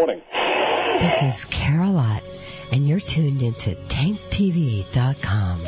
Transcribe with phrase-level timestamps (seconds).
[0.00, 0.22] morning.
[1.02, 2.22] This is Carol Ott,
[2.72, 5.66] and you're tuned into TankTV.com.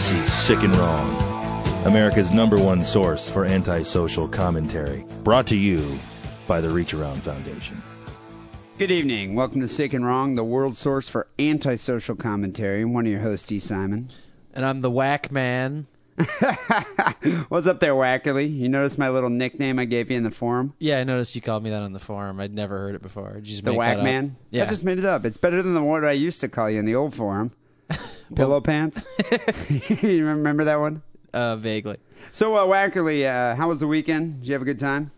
[0.00, 1.14] This is Sick and Wrong,
[1.84, 5.04] America's number one source for antisocial commentary.
[5.24, 5.98] Brought to you
[6.46, 7.82] by the Reach Around Foundation.
[8.78, 9.34] Good evening.
[9.34, 12.80] Welcome to Sick and Wrong, the world source for antisocial commentary.
[12.80, 14.08] I'm one of your hosts, Dee Simon.
[14.54, 15.86] And I'm the whack man.
[17.50, 18.50] What's up there, Wackerly?
[18.58, 20.72] You notice my little nickname I gave you in the forum?
[20.78, 22.40] Yeah, I noticed you called me that on the forum.
[22.40, 23.34] I'd never heard it before.
[23.34, 24.02] Did you just The make Whack?
[24.02, 24.36] Man?
[24.50, 24.64] Yeah.
[24.64, 25.26] I just made it up.
[25.26, 27.52] It's better than the one I used to call you in the old forum.
[28.34, 29.04] Pillow Pants?
[30.02, 31.02] you remember that one?
[31.32, 31.96] uh, vaguely.
[32.32, 34.40] So, uh, Wackerly, uh, how was the weekend?
[34.40, 35.10] Did you have a good time?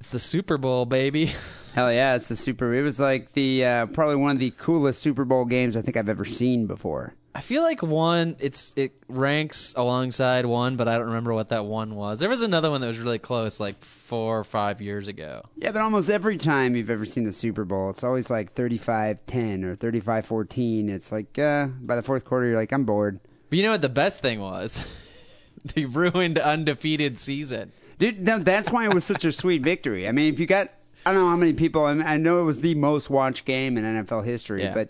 [0.00, 1.32] It's the Super Bowl, baby.
[1.74, 2.74] Hell yeah, it's the Super.
[2.74, 5.96] It was like the uh, probably one of the coolest Super Bowl games I think
[5.96, 7.14] I've ever seen before.
[7.36, 11.66] I feel like one, it's it ranks alongside one, but I don't remember what that
[11.66, 12.18] one was.
[12.18, 15.42] There was another one that was really close, like four or five years ago.
[15.56, 19.64] Yeah, but almost every time you've ever seen the Super Bowl, it's always like 35-10
[19.64, 20.88] or 35-14.
[20.88, 23.20] It's like uh, by the fourth quarter, you're like, I'm bored.
[23.50, 24.86] But you know what the best thing was?
[25.74, 27.70] the ruined undefeated season.
[27.98, 30.08] Dude, no, that's why it was such a sweet victory.
[30.08, 30.70] I mean, if you got,
[31.04, 33.44] I don't know how many people, I, mean, I know it was the most watched
[33.44, 34.72] game in NFL history, Yeah.
[34.72, 34.88] but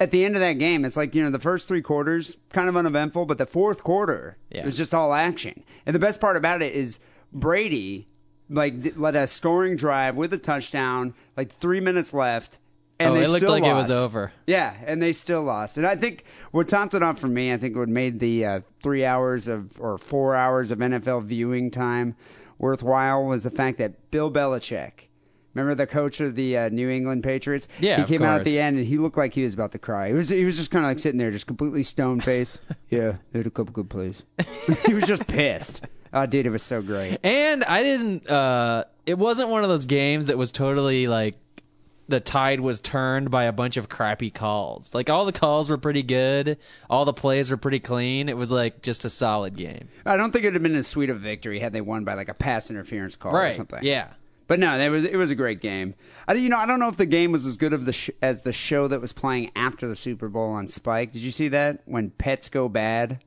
[0.00, 2.68] at the end of that game, it's like, you know, the first three quarters, kind
[2.68, 4.60] of uneventful, but the fourth quarter, Yeah.
[4.60, 5.64] it was just all action.
[5.86, 6.98] And the best part about it is
[7.32, 8.08] Brady,
[8.48, 12.58] like, led a scoring drive with a touchdown, like three minutes left.
[13.00, 14.32] And Oh, they it looked still like it was over.
[14.48, 15.76] Yeah, and they still lost.
[15.76, 18.60] And I think what topped it off for me, I think what made the uh,
[18.82, 22.16] three hours of or four hours of NFL viewing time
[22.58, 25.07] worthwhile was the fact that Bill Belichick,
[25.58, 27.68] remember the coach of the uh, New England Patriots?
[27.80, 29.72] Yeah, he of came out at the end and he looked like he was about
[29.72, 30.08] to cry.
[30.08, 32.58] He was he was just kind of like sitting there, just completely stone faced.
[32.90, 34.22] yeah, they had a couple good plays.
[34.86, 35.82] he was just pissed.
[36.12, 37.18] Oh, dude, it was so great.
[37.22, 38.28] And I didn't.
[38.28, 41.34] uh It wasn't one of those games that was totally like
[42.08, 44.94] the tide was turned by a bunch of crappy calls.
[44.94, 46.56] Like all the calls were pretty good,
[46.88, 48.28] all the plays were pretty clean.
[48.30, 49.88] It was like just a solid game.
[50.06, 52.30] I don't think it'd have been as sweet a victory had they won by like
[52.30, 53.56] a pass interference call or right?
[53.56, 53.84] something.
[53.84, 54.08] Yeah.
[54.48, 55.94] But no, it was it was a great game.
[56.26, 58.10] I you know I don't know if the game was as good of the sh-
[58.20, 61.12] as the show that was playing after the Super Bowl on Spike.
[61.12, 63.22] Did you see that when pets go bad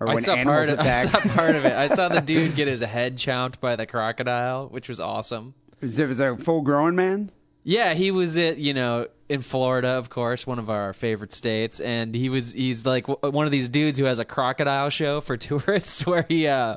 [0.00, 1.72] or I when saw animals part of I saw part of it.
[1.72, 5.54] I saw the dude get his head chomped by the crocodile, which was awesome.
[5.80, 7.30] Was it was a full grown man?
[7.62, 11.80] Yeah, he was at you know in Florida, of course, one of our favorite states,
[11.80, 15.20] and he was he's like w- one of these dudes who has a crocodile show
[15.20, 16.76] for tourists, where he uh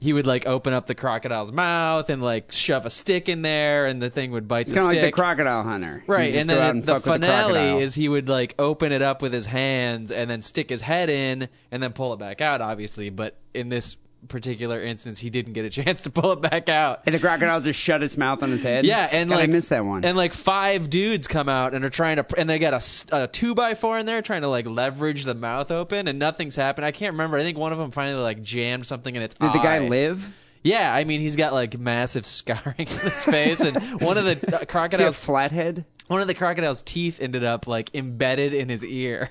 [0.00, 3.86] he would like open up the crocodile's mouth and like shove a stick in there,
[3.86, 6.48] and the thing would bite It's the kind of like the crocodile hunter, Right, and
[6.48, 7.78] then the the finale crocodile.
[7.80, 11.08] is he would like open it up with his hands and then stick his head
[11.10, 13.10] in and then pull it back out, obviously.
[13.10, 13.96] But in this
[14.26, 17.02] particular instance, he didn't get a chance to pull it back out.
[17.06, 18.84] and the crocodile just shut its mouth on his head.
[18.84, 20.04] Yeah, and God, like I missed that one.
[20.04, 22.82] And like five dudes come out and are trying to, and they got
[23.12, 26.56] a two by four in there trying to like leverage the mouth open, and nothing's
[26.56, 26.84] happened.
[26.84, 27.36] I can't remember.
[27.38, 30.28] I think one of them finally like jammed something in its Did the guy live?
[30.62, 34.56] Yeah, I mean he's got like massive scarring in his face, and one of the
[34.56, 35.84] uh, a crocodile's flathead?
[36.08, 39.30] one of the crocodile's teeth ended up like embedded in his ear.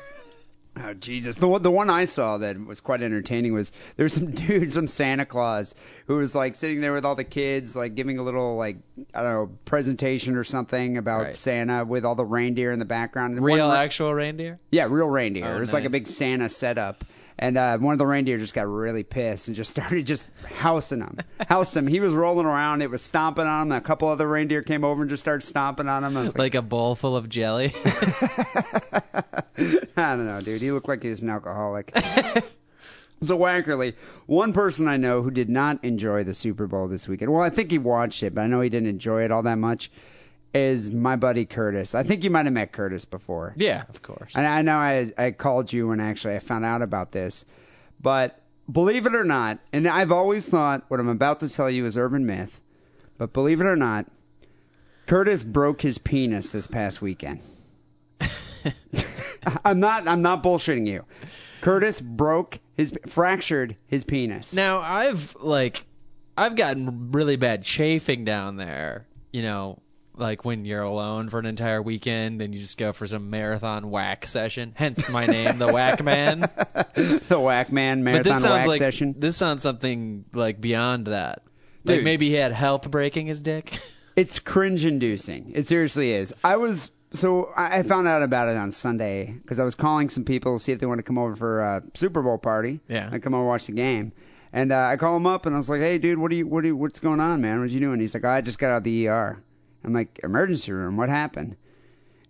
[0.77, 1.37] Oh Jesus!
[1.37, 4.73] The one, the one I saw that was quite entertaining was there was some dude,
[4.73, 5.73] some Santa Claus,
[6.07, 8.77] who was like sitting there with all the kids, like giving a little like
[9.13, 11.37] I don't know presentation or something about Right.
[11.37, 13.35] Santa with all the reindeer in the background.
[13.35, 14.59] And Real actual reindeer.
[14.71, 15.45] yeah, real reindeer.
[15.45, 16.01] Oh, it was like a nice.
[16.03, 17.05] big Santa setup.
[17.37, 20.25] And uh, one of the reindeer just got really pissed and just started just
[20.57, 21.17] housing him.
[21.49, 21.87] Housed him.
[21.87, 22.81] He was rolling around.
[22.81, 23.71] It was stomping on him.
[23.73, 26.15] A couple other reindeer came over and just started stomping on him.
[26.15, 27.73] I was like, Like a bowl full of jelly.
[29.97, 30.61] I don't know, dude.
[30.61, 31.91] He looked like he was an alcoholic.
[33.21, 33.95] so Wackerly,
[34.25, 37.31] one person I know who did not enjoy the Super Bowl this weekend.
[37.31, 39.57] Well, I think he watched it, but I know he didn't enjoy it all that
[39.57, 39.91] much.
[40.55, 41.93] Is my buddy Curtis?
[41.93, 43.53] I think you might have met Curtis before.
[43.57, 44.31] yeah, of course.
[44.35, 47.43] And I know I I called you when actually I found out about this,
[48.01, 48.41] but
[48.71, 51.97] believe it or not, and I've always thought what I'm about to tell you is
[51.97, 52.61] urban myth,
[53.17, 54.05] but believe it or not,
[55.07, 57.41] Curtis broke his penis this past weekend.
[59.65, 61.05] I'm not I'm not bullshitting you.
[61.61, 64.53] Curtis broke his fractured his penis.
[64.53, 65.85] Now I've like
[66.37, 69.79] I've gotten really bad chafing down there, you know,
[70.17, 73.89] like when you're alone for an entire weekend and you just go for some marathon
[73.89, 74.73] whack session.
[74.75, 76.39] Hence my name, the Whack Man.
[76.93, 79.15] the Whack Man Marathon this sounds Whack like Session.
[79.17, 81.43] this sounds something like beyond that.
[81.83, 82.03] Like Dude.
[82.03, 83.79] maybe he had help breaking his dick.
[84.15, 85.51] It's cringe inducing.
[85.53, 86.33] It seriously is.
[86.41, 90.09] I was so I I found out about it on Sunday because I was calling
[90.09, 92.79] some people to see if they want to come over for a Super Bowl party.
[92.87, 93.09] Yeah.
[93.11, 94.13] and come over and watch the game.
[94.53, 96.47] And uh, I call him up and I was like, "Hey, dude, what are you?
[96.47, 97.59] What are you, What's going on, man?
[97.59, 99.43] What are you doing?" He's like, oh, "I just got out of the ER."
[99.85, 100.97] I'm like, "Emergency room?
[100.97, 101.55] What happened?"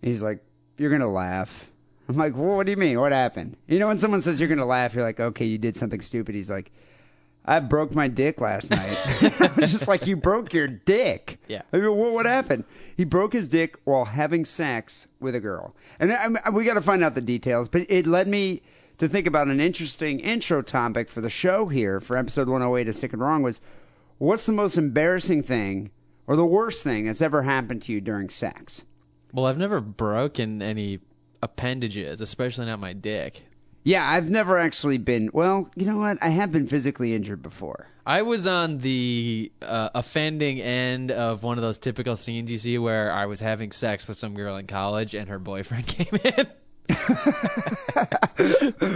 [0.01, 0.39] And he's like,
[0.77, 1.69] "You're gonna laugh."
[2.07, 2.99] I'm like, well, "What do you mean?
[2.99, 5.75] What happened?" You know, when someone says you're gonna laugh, you're like, "Okay, you did
[5.75, 6.71] something stupid." He's like.
[7.47, 8.97] I broke my dick last night.
[9.39, 11.37] I was just like, you broke your dick.
[11.47, 11.61] Yeah.
[11.71, 12.63] I mean, what, what happened?
[12.97, 15.75] He broke his dick while having sex with a girl.
[15.99, 18.63] And I, I- we got to find out the details, but it led me
[18.97, 22.95] to think about an interesting intro topic for the show here for episode 108 of
[22.95, 23.61] Sick and Wrong was
[24.17, 25.91] what's the most embarrassing thing
[26.27, 28.83] or the worst thing that's ever happened to you during sex?
[29.33, 30.99] Well, I've never broken any
[31.41, 33.43] appendages, especially not my dick.
[33.83, 36.17] Yeah, I've never actually been, well, you know what?
[36.19, 37.87] I have been physically injured before.
[38.07, 42.79] I was on the uh, offending end of one of those typical scenes you see
[42.79, 46.47] where I was having sex with some girl in college and her boyfriend came in.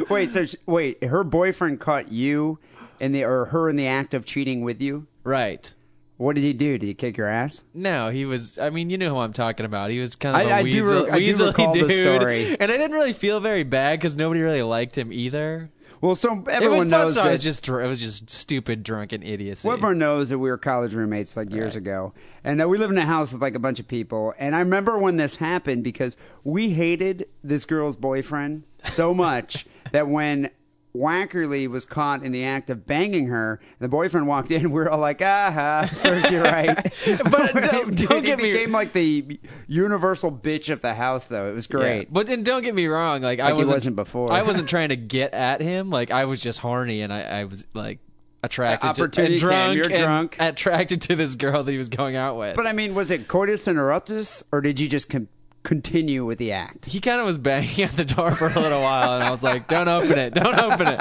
[0.10, 2.60] Wait, so sh- wait, her boyfriend caught you
[3.00, 5.08] in the or her in the act of cheating with you?
[5.24, 5.74] right.
[6.20, 6.78] What did he do?
[6.78, 7.64] Did he kick your ass?
[7.74, 8.60] No, he was.
[8.60, 9.90] I mean, you know who I'm talking about.
[9.90, 11.80] He was kind of a I- I do weasel, re- I do weaselly recall the
[11.80, 12.58] dude, story.
[12.60, 15.70] and I didn't really feel very bad because nobody really liked him either.
[16.02, 17.32] Well, so It everyone knows plus I that.
[17.32, 19.66] was just it was just stupid drunken idiocy.
[19.68, 22.14] well, everyone knows that we were college roommates like years ago,
[22.44, 24.34] and uh, we lived in a house with like a bunch of people.
[24.38, 30.08] And I remember when this happened because we hated this girl's boyfriend so much that
[30.10, 30.52] when
[30.96, 34.82] Wackerly was caught in the act of banging her, and the boyfriend walked in, we
[34.82, 36.76] were all like, "Ah, serves you right."
[37.30, 41.50] But don't- Dude, don't get me- became like the universal bitch of the house, though.
[41.50, 41.98] It was great.
[42.02, 42.10] Yeah.
[42.12, 44.32] But then don't get me wrong, like, I Like he wasn't, wasn't before.
[44.32, 45.90] I wasn't trying to get at him.
[45.90, 48.00] Like I was just horny and I, I was like
[48.44, 50.36] attracted Yeah, to opportunity and drunk came, you're and drunk.
[50.40, 52.56] attracted to this girl that he was going out with.
[52.56, 55.28] But I mean, was it coitus interruptus, or did you just con-
[55.64, 56.86] continue with the act?
[56.86, 59.44] he kind of was banging at the door for a little while, and I was
[59.44, 60.34] like, "Don't open it!
[60.34, 61.00] Don't open it!"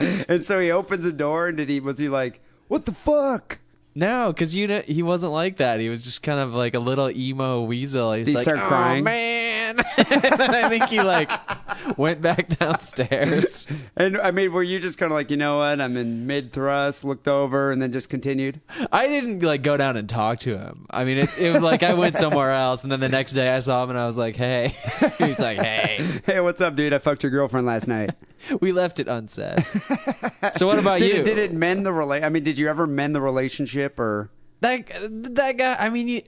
[0.30, 3.58] And so he opens the door, and did he was he like, "What the fuck"?
[3.94, 5.80] No, because you know he wasn't like that.
[5.80, 8.12] He was just kind of like a little emo weasel.
[8.12, 11.30] He's Did he like, start "Oh crying?" man!" and then I think he like
[11.98, 13.66] went back downstairs.
[13.96, 15.80] And I mean, were you just kind of like, you know what?
[15.80, 18.60] I'm in mid thrust, looked over, and then just continued.
[18.92, 20.86] I didn't like go down and talk to him.
[20.90, 23.50] I mean, it, it was like I went somewhere else, and then the next day
[23.50, 24.76] I saw him, and I was like, "Hey,"
[25.18, 26.92] he's like, "Hey." Hey, what's up, dude?
[26.92, 28.10] I fucked your girlfriend last night.
[28.60, 29.64] We left it unsaid.
[30.54, 31.20] So what about did you?
[31.20, 34.30] It, did it mend the rela- I mean, did you ever mend the relationship, or
[34.60, 34.88] That
[35.34, 35.74] that guy.
[35.78, 36.22] I mean, you,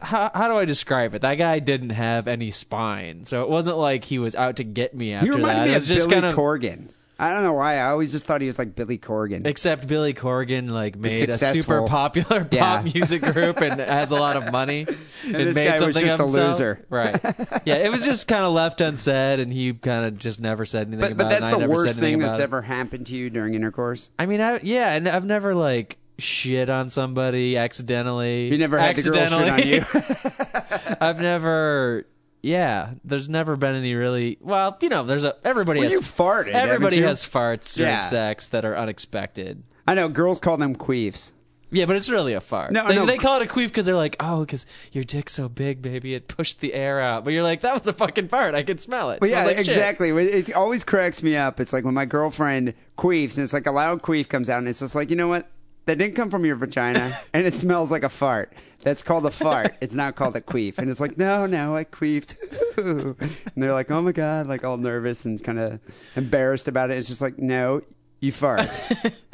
[0.00, 1.22] how how do I describe it?
[1.22, 4.94] That guy didn't have any spine, so it wasn't like he was out to get
[4.94, 5.64] me after you reminded that.
[5.64, 6.36] me it of was just Billy kind of.
[6.36, 6.88] Corgan?
[7.22, 7.76] I don't know why.
[7.78, 9.46] I always just thought he was like Billy Corgan.
[9.46, 11.62] Except Billy Corgan like made a Successful.
[11.62, 12.82] super popular pop Yeah.
[12.94, 14.86] music group and has a lot of money
[15.24, 16.84] and, this made guy was something just a loser.
[16.90, 17.20] Right.
[17.64, 20.88] Yeah, it was just kind of left unsaid and he kind of just never said
[20.88, 21.40] anything but about but it.
[21.40, 22.42] that's I the never worst anything thing about that's it.
[22.44, 24.10] ever happened to you during intercourse.
[24.18, 28.48] I mean, I yeah, and I've never like shit on somebody accidentally.
[28.48, 30.96] You never had the girl shit on you.
[31.00, 32.06] I've never.
[32.42, 34.36] Yeah, there's never been any really.
[34.40, 37.04] Well, you know, there's a everybody Well, has you farted, Everybody you?
[37.04, 38.00] has farts during Yeah.
[38.00, 39.62] sex that are unexpected.
[39.86, 41.32] I know girls call them queefs.
[41.74, 42.70] Yeah, but it's really a fart.
[42.72, 43.06] No, they, no.
[43.06, 46.14] they call it a queef because they're like, oh, because your dick's so big, baby,
[46.14, 47.24] it pushed the air out.
[47.24, 48.54] But you're like, that was a fucking fart.
[48.54, 49.20] I could smell it.
[49.20, 50.10] But yeah, like exactly.
[50.10, 51.60] It it always cracks me up.
[51.60, 54.68] It's like when my girlfriend queefs, and it's like a loud queef comes out, and
[54.68, 55.48] it's just like, you know what?
[55.86, 58.52] That didn't come from your vagina, and it smells like a fart.
[58.82, 59.76] That's called a fart.
[59.80, 60.78] It's not called a queef.
[60.78, 62.36] And it's like, no, no, I queefed.
[62.76, 63.16] and
[63.56, 65.80] they're like, oh my god, like all nervous and kind of
[66.16, 66.98] embarrassed about it.
[66.98, 67.82] It's just like, no,
[68.20, 68.70] you fart.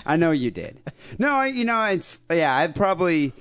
[0.07, 0.81] I know you did.
[1.19, 2.57] No, I, you know, it's yeah.
[2.57, 3.33] I probably,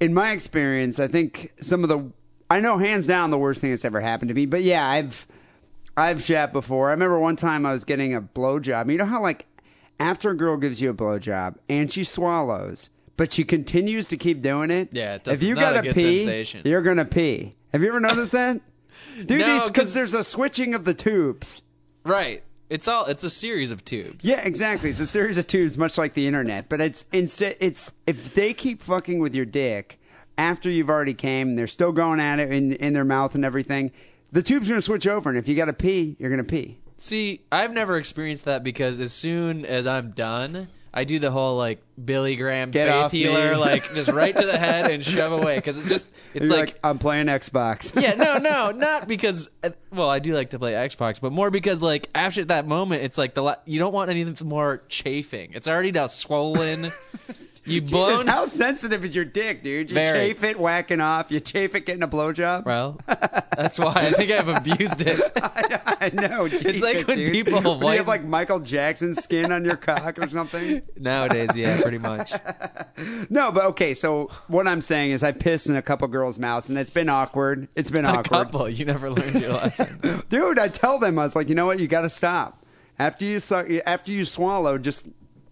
[0.00, 2.10] in my experience, I think some of the,
[2.48, 4.46] I know hands down the worst thing that's ever happened to me.
[4.46, 5.26] But yeah, I've,
[5.96, 6.88] I've shat before.
[6.88, 8.90] I remember one time I was getting a blowjob.
[8.90, 9.46] You know how like
[10.00, 14.40] after a girl gives you a blowjob and she swallows, but she continues to keep
[14.42, 14.88] doing it.
[14.92, 16.62] Yeah, it if you not a gotta good pee, sensation.
[16.64, 17.54] you're gonna pee.
[17.72, 18.60] Have you ever noticed that?
[19.26, 21.62] Dude, No, because 'cause- there's a switching of the tubes.
[22.04, 22.42] Right.
[22.70, 23.06] It's all.
[23.06, 24.24] It's a series of tubes.
[24.24, 24.90] Yeah, exactly.
[24.90, 26.68] It's a series of tubes, much like the internet.
[26.68, 29.98] But it's instead, it's if they keep fucking with your dick
[30.38, 33.44] after you've already came, and they're still going at it in in their mouth and
[33.44, 33.90] everything.
[34.32, 36.78] The tube's are gonna switch over, and if you got to pee, you're gonna pee.
[37.02, 41.56] See, I've never experienced that because as soon as I'm done, I do the whole
[41.56, 43.20] like Billy Graham Get faith off me.
[43.20, 46.58] healer, like just right to the head and shove away because it's just it's like,
[46.58, 47.98] like, I'm playing Xbox.
[48.00, 51.50] yeah no no not because uh, well I do like to play Xbox but more
[51.50, 55.52] because like after that moment it's like the la- you don't want anything more chafing
[55.54, 56.92] it's already now swollen
[57.64, 59.90] you Jesus, blown how sensitive is your dick, dude?
[59.90, 60.28] You Very.
[60.28, 61.30] chafe it whacking off.
[61.30, 62.64] You chafe it getting a blowjob.
[62.64, 62.98] well
[63.56, 65.20] that's why I think I've abused it
[66.02, 66.48] I know.
[66.48, 67.32] Jesus, like when dude.
[67.32, 70.82] people When you have like Michael Jackson skin on your cock or something.
[70.96, 72.32] nowadays yeah pretty much
[73.28, 73.94] No, but okay.
[73.94, 77.08] So what I'm saying is, I pissed in a couple girls' mouths, and it's been
[77.08, 77.68] awkward.
[77.74, 80.58] It's been a awkward, couple you never learned your lesson dude.
[80.58, 81.78] I tell them, I was like, you know what?
[81.80, 82.64] You got to stop
[82.98, 84.76] after you su- after you swallow.
[84.78, 85.06] Just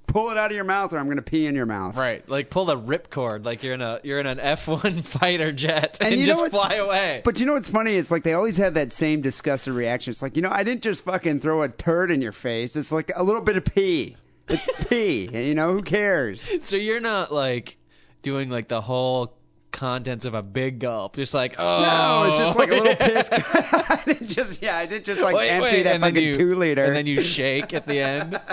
[0.08, 1.96] pull it out of your mouth, or I'm going to pee in your mouth.
[1.96, 5.98] Right, like pull the ripcord, like you're in a you're in an F1 fighter jet,
[6.00, 7.22] And and, just fly away.
[7.24, 7.94] But you know what's funny?
[7.94, 10.10] It's like they always have that same disgusted reaction.
[10.10, 12.74] It's like, you know, I didn't just fucking throw a turd in your face.
[12.74, 14.16] It's like a little bit of pee.
[14.48, 15.26] It's pee.
[15.26, 16.50] And, you know, who cares?
[16.64, 17.76] so you're not like
[18.22, 19.37] doing like the whole
[19.72, 22.58] contents of a big gulp, just like oh No, it's just oh.
[22.58, 23.28] like a little piss.
[23.32, 26.54] I didn't just, yeah, I didn't just like wait, empty wait, that fucking you, two
[26.54, 26.84] liter.
[26.84, 28.40] and then you shake at the end.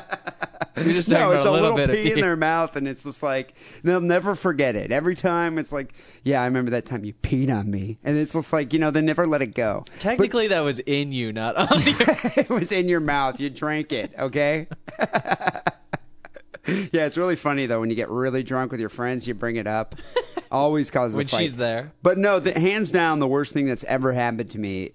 [0.77, 2.85] You're just no, it's about a little, little, bit pee of in their mouth, and
[2.85, 3.53] it's just like
[3.83, 4.91] they'll never forget it.
[4.91, 5.93] Every time, it's like,
[6.23, 8.91] yeah, I remember that time you peed on me, and it's just like you know
[8.91, 9.85] they never let it go.
[9.99, 11.95] Technically, that was in you, not on you.
[12.35, 13.39] it was in your mouth.
[13.39, 14.67] You drank it, okay?
[14.99, 19.55] yeah, it's really funny though when you get really drunk with your friends, you bring
[19.55, 19.95] it up.
[20.51, 21.41] Always causes when a fight.
[21.41, 21.91] she's there.
[22.01, 24.91] But no, the, hands down, the worst thing that's ever happened to me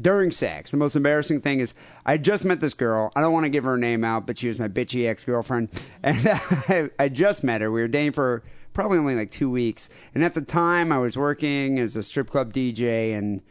[0.00, 0.70] during sex.
[0.70, 1.74] The most embarrassing thing is
[2.06, 3.12] I just met this girl.
[3.14, 5.70] I don't want to give her name out, but she was my bitchy ex girlfriend,
[6.02, 7.70] and I, I just met her.
[7.70, 8.42] We were dating for
[8.72, 12.30] probably only like two weeks, and at the time I was working as a strip
[12.30, 13.42] club DJ and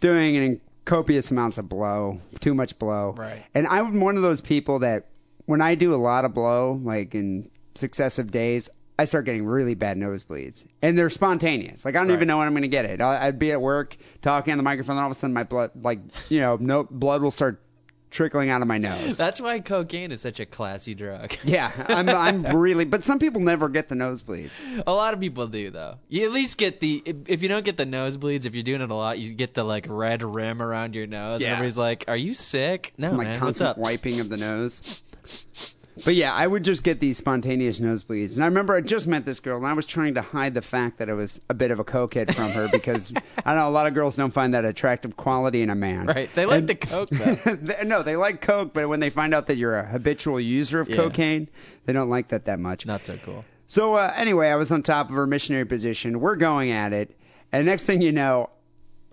[0.00, 3.14] doing an copious amounts of blow, too much blow.
[3.16, 3.44] Right.
[3.54, 5.06] And I'm one of those people that
[5.46, 9.74] when I do a lot of blow, like in successive days, I start getting really
[9.74, 11.84] bad nosebleeds, and they're spontaneous.
[11.84, 13.00] Like I don't even know when I'm going to get it.
[13.00, 15.42] I- I'd be at work talking on the microphone, and all of a sudden my
[15.44, 15.98] blood, like
[16.28, 17.60] you know, no blood will start
[18.12, 19.16] trickling out of my nose.
[19.16, 21.34] That's why cocaine is such a classy drug.
[21.44, 24.84] Yeah, I'm, I'm really, but some people never get the nosebleeds.
[24.86, 25.98] A lot of people do though.
[26.08, 28.90] You at least get the if, you don't get the nosebleeds, if you're doing it
[28.92, 31.40] a lot, you get the like red rim around your nose.
[31.40, 31.48] Yeah.
[31.48, 33.40] And everybody's like, "Are you sick?" No, like man.
[33.40, 33.76] What's up?
[33.76, 35.02] wiping of the nose.
[36.04, 38.34] But yeah, I would just get these spontaneous nosebleeds.
[38.34, 40.62] And I remember I just met this girl, and I was trying to hide the
[40.62, 43.12] fact that I was a bit of a cokehead from her because
[43.44, 46.06] I know a lot of girls don't find that attractive quality in a man.
[46.06, 46.28] Right?
[46.34, 47.34] They like And- the coke though.
[47.62, 50.80] They- no, they like coke, but when they find out that you're a habitual user
[50.80, 50.96] of Yeah.
[50.96, 51.48] cocaine,
[51.84, 52.86] they don't like that that much.
[52.86, 53.44] Not so cool.
[53.66, 56.20] So uh, anyway, I was on top of her missionary position.
[56.20, 57.16] We're going at it,
[57.52, 58.50] and next thing you know,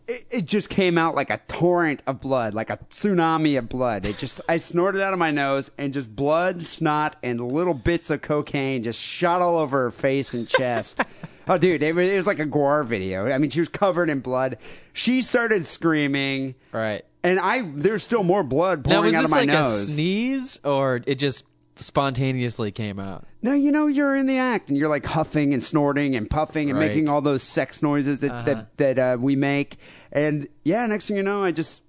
[0.08, 4.05] it, it just came out like a torrent of blood, like a tsunami of blood.
[4.05, 8.10] It just I snorted out of my nose, and just blood, snot, and little bits
[8.10, 11.00] of cocaine just shot all over her face and chest.
[11.48, 13.31] oh, dude, it was, it was like a gore video.
[13.31, 14.58] I mean, she was covered in blood.
[14.93, 17.03] She started screaming, Right.
[17.24, 19.88] and I there's still more blood Now pouring was out this of my like nose.
[19.88, 21.46] a sneeze or it just
[21.82, 23.26] spontaneously came out?
[23.42, 26.70] No, you know you're in the act, and you're like huffing and snorting and puffing
[26.70, 26.88] and Right.
[26.88, 28.44] making all those sex noises that Uh-huh.
[28.46, 29.78] that, that uh, we make.
[30.12, 31.84] And yeah, next thing you know, I just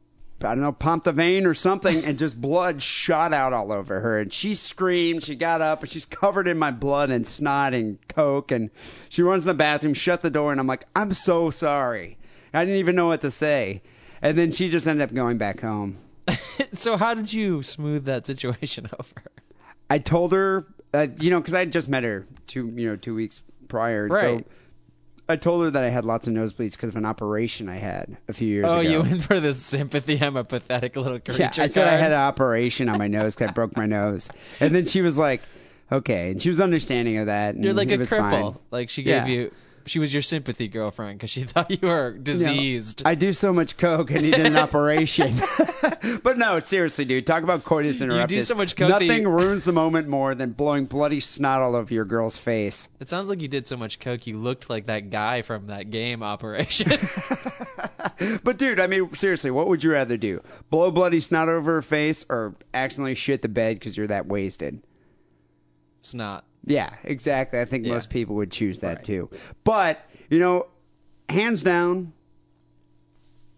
[0.44, 4.00] I don't know, pumped a vein or something, and just blood shot out all over
[4.00, 4.18] her.
[4.18, 5.22] And she screamed.
[5.22, 8.50] She got up, and she's covered in my blood and snot and coke.
[8.50, 8.70] And
[9.08, 12.18] she runs in the bathroom, shut the door, and I'm like, I'm so sorry.
[12.52, 13.82] I didn't even know what to say.
[14.20, 15.98] And then she just ended up going back home.
[16.74, 19.22] So how did you smooth that situation over?
[19.92, 22.96] I told her, uh, you know, because I had just met her two, you know,
[22.96, 24.08] two weeks prior.
[24.10, 24.42] So
[25.28, 28.16] I told her that I had lots of nosebleeds because of an operation I had
[28.28, 28.74] a few years ago.
[28.76, 28.90] Oh, ago.
[28.90, 30.18] you went for the sympathy.
[30.20, 31.42] I'm a pathetic little creature.
[31.42, 34.28] yeah, I said I had an operation on my nose because I broke my nose,
[34.60, 35.40] and then she was like,
[35.90, 37.54] "Okay," and she was understanding of that.
[37.54, 38.30] And You're like a cripple.
[38.30, 38.58] fine.
[38.70, 39.20] Like she Yeah.
[39.24, 39.52] gave you.
[39.86, 43.02] She was your sympathy girlfriend because she thought you were You diseased.
[43.04, 44.10] I do so much coke.
[44.12, 45.34] I needed an operation.
[46.22, 47.26] but no, seriously, dude.
[47.26, 48.46] Talk about coitus interruptus.
[48.46, 51.92] so much coke Nothing you- ruins the moment more than blowing bloody snot all over
[51.92, 52.88] your girl's face.
[53.00, 55.90] it sounds like you did so much coke you looked like that guy from that
[55.90, 56.92] game Operation.
[58.44, 60.42] But dude, I mean, seriously, what would you rather do?
[60.70, 64.80] Blow bloody snot over her face or accidentally shit the bed because you're that wasted?
[66.02, 66.44] Snot.
[66.64, 67.58] Yeah, exactly.
[67.60, 67.92] I think Yeah.
[67.94, 69.04] most people would choose that Right.
[69.04, 69.30] too.
[69.64, 70.00] But,
[70.30, 70.66] you know,
[71.28, 72.12] hands down,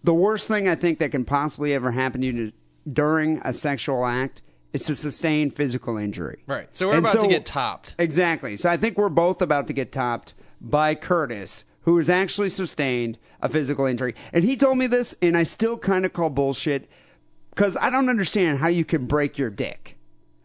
[0.03, 2.53] the worst thing I think that can possibly ever happen to you
[2.91, 4.43] during a sexual act
[4.73, 6.43] is to sustain physical injury.
[6.47, 6.69] Right.
[6.73, 7.95] So we're And about so- to get topped.
[7.99, 8.57] Exactly.
[8.57, 13.19] So I think we're both about to get topped by Curtis, who has actually sustained
[13.41, 14.15] a physical injury.
[14.33, 16.89] And he told me this, and I still kind of call bullshit
[17.51, 19.94] because I don't understand how you can break your dick.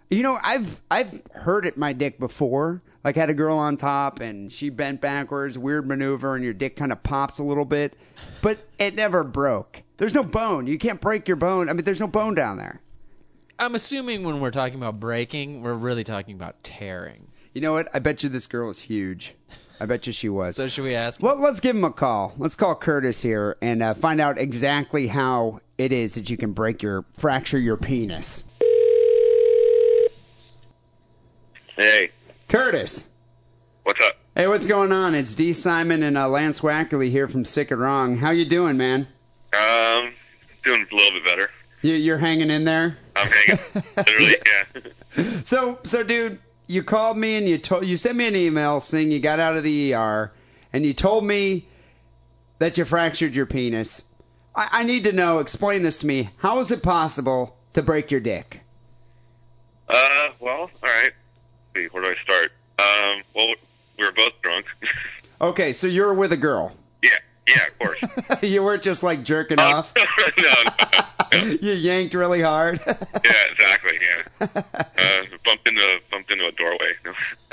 [0.10, 2.82] You know, I've I've heard it my dick before.
[3.04, 6.76] Like had a girl on top and she bent backwards, weird maneuver, and your dick
[6.76, 7.96] kind of pops a little bit,
[8.42, 9.84] but it never broke.
[9.98, 10.68] There's no bone.
[10.68, 11.70] You can't break your bone.
[11.70, 12.82] I mean, there's no bone down there.
[13.58, 17.28] I'm assuming when we're talking about breaking, we're really talking about tearing.
[17.54, 17.90] You know what?
[17.94, 19.36] I bet you this girl is huge.
[19.80, 20.56] I bet you she was.
[20.56, 21.22] So should we ask?
[21.22, 22.34] Well, let's give him a call.
[22.38, 26.52] Let's call Curtis here and uh, find out exactly how it is that you can
[26.52, 28.44] break your fracture your penis.
[31.80, 32.10] Hey,
[32.50, 33.08] Curtis.
[33.84, 34.18] what's up?
[34.36, 35.16] Hey, what's going on?
[35.16, 38.18] It's Dee Simon and uh, Lance Wackerly here from Sick and Wrong.
[38.18, 39.08] How you doing, man?
[39.54, 40.12] Um,
[40.66, 41.50] doing a little bit better.
[41.82, 42.98] You, you're hanging in there.
[43.16, 43.60] I'm hanging.
[43.96, 44.36] Literally,
[45.16, 45.32] yeah.
[45.46, 49.14] So, so, dude, you called me and you told you sent me an email saying
[49.14, 50.34] you got out of the ER
[50.74, 51.70] and you told me
[52.58, 54.02] that you fractured your penis.
[54.54, 55.40] I, I need to know.
[55.40, 56.32] Explain this to me.
[56.40, 58.64] How is it possible to break your dick?
[59.88, 61.14] Uh, well, all right.
[61.80, 62.52] See, where do I start?
[62.78, 63.54] Um, well,
[63.98, 64.66] we were both drunk.
[65.42, 66.76] Okay, so you're with a girl.
[67.02, 67.12] yeah,
[67.48, 67.98] yeah, of course.
[68.44, 69.94] you weren't just like jerking Oh, off.
[69.98, 70.04] no,
[70.38, 70.54] no,
[71.32, 71.38] no.
[71.62, 72.82] you yanked really hard.
[72.86, 74.00] Yeah, exactly.
[74.02, 74.48] Yeah.
[74.66, 76.92] Uh, bumped into bumped into a doorway.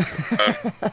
[0.00, 0.88] Uh,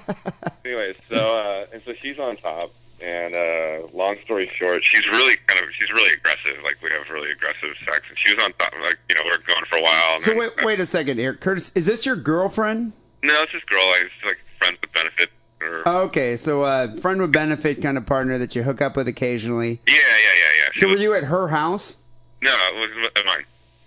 [0.64, 2.72] anyways, so uh, and so she's on top,
[3.02, 6.62] and uh, long story short, she's really kind of she's really aggressive.
[6.64, 8.72] Like we have really aggressive sex, and she was on top.
[8.84, 10.20] Like you know, we are going for a while.
[10.20, 11.72] So then- wait, wait a second here, Curtis.
[11.74, 12.94] Is this your girlfriend?
[13.24, 13.88] No, it's this girl.
[13.88, 15.30] Like, it's like friends with benefit.
[15.62, 19.08] Or, Okay, so uh, friend with benefit kind of partner that you hook up with
[19.08, 19.80] occasionally.
[19.88, 20.70] yeah, yeah, yeah, yeah.
[20.74, 21.98] She So were you at her house?
[22.42, 23.46] No, it was at mine.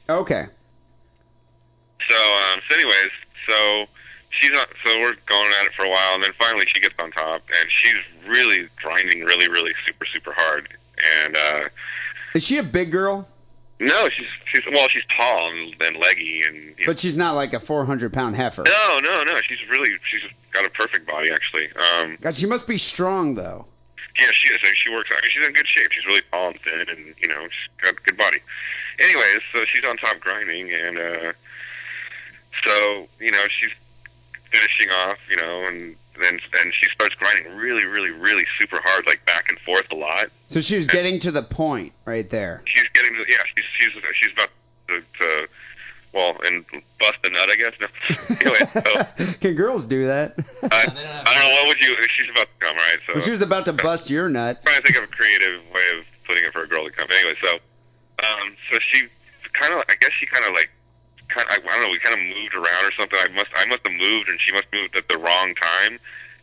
[0.09, 0.47] Okay.
[2.09, 3.11] So, um, so anyways,
[3.47, 3.85] so
[4.31, 6.95] she's on, so we're going at it for a while, and then finally she gets
[6.99, 10.69] on top, and she's really grinding, really, really super, super hard.
[11.25, 11.69] And uh,
[12.35, 13.29] Is she a big girl?
[13.79, 17.35] No, she's she's well, she's tall and, and leggy, and you know, But she's not
[17.35, 18.63] like a 400 pound heifer.
[18.65, 21.69] no, no, no, she's really she's got a perfect body actually.
[21.77, 23.67] Um, God, she must be strong though.
[24.19, 24.61] Yeah, she is.
[24.83, 25.11] She works.
[25.13, 25.93] I mean, she's in good shape.
[25.93, 28.39] She's really tall and thin, and you know, she's got a good body.
[28.99, 31.33] Anyways, so she's on top grinding, and uh,
[32.65, 33.71] so you know, she's
[34.51, 39.07] finishing off, you know, and then and she starts grinding really, really, really super hard,
[39.07, 40.29] like back and forth a lot.
[40.49, 42.63] So she was getting to the point right there.
[42.67, 44.51] She's getting, to, yeah, she's she's she's about
[44.89, 45.49] to, to
[46.13, 46.65] well, and
[46.99, 47.75] bust a nut, I guess.
[47.81, 48.37] No.
[48.41, 50.35] anyway, so Can girls do that?
[50.63, 51.95] I, I don't know what would you.
[52.17, 52.99] She's about to come, right?
[53.07, 54.63] So well, she was about to bust your nut.
[54.63, 57.09] trying to think of a creative way of putting it for a girl to come.
[57.11, 57.59] Anyway, so
[58.25, 59.09] um, so she
[59.53, 60.71] kind of, I guess she kind of like,
[61.29, 63.19] kind I, I don't know, we kind of moved around or something.
[63.19, 65.99] I must, I must have moved, and she must have moved at the wrong time.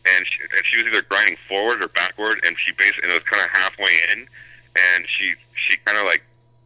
[0.06, 3.16] And she, and she was either grinding forward or backward, and she basically, and it
[3.16, 4.28] was kind of halfway in,
[4.76, 6.24] and she, she kind of like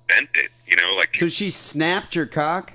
[0.07, 2.73] bent it, you know, like So she snapped your cock?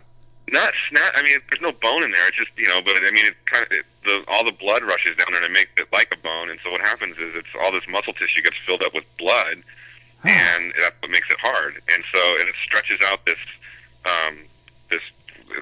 [0.53, 1.13] not snap.
[1.17, 2.29] I mean, there's no bone in there.
[2.29, 4.83] It's just you know, but I mean, it kind of it, the all the blood
[4.85, 6.51] rushes down there and it makes it like a bone.
[6.51, 9.63] And so what happens is it's all this muscle tissue gets filled up with blood,
[10.25, 11.81] and that's what makes it hard.
[11.89, 13.39] And so and it stretches out this
[14.05, 14.52] um, this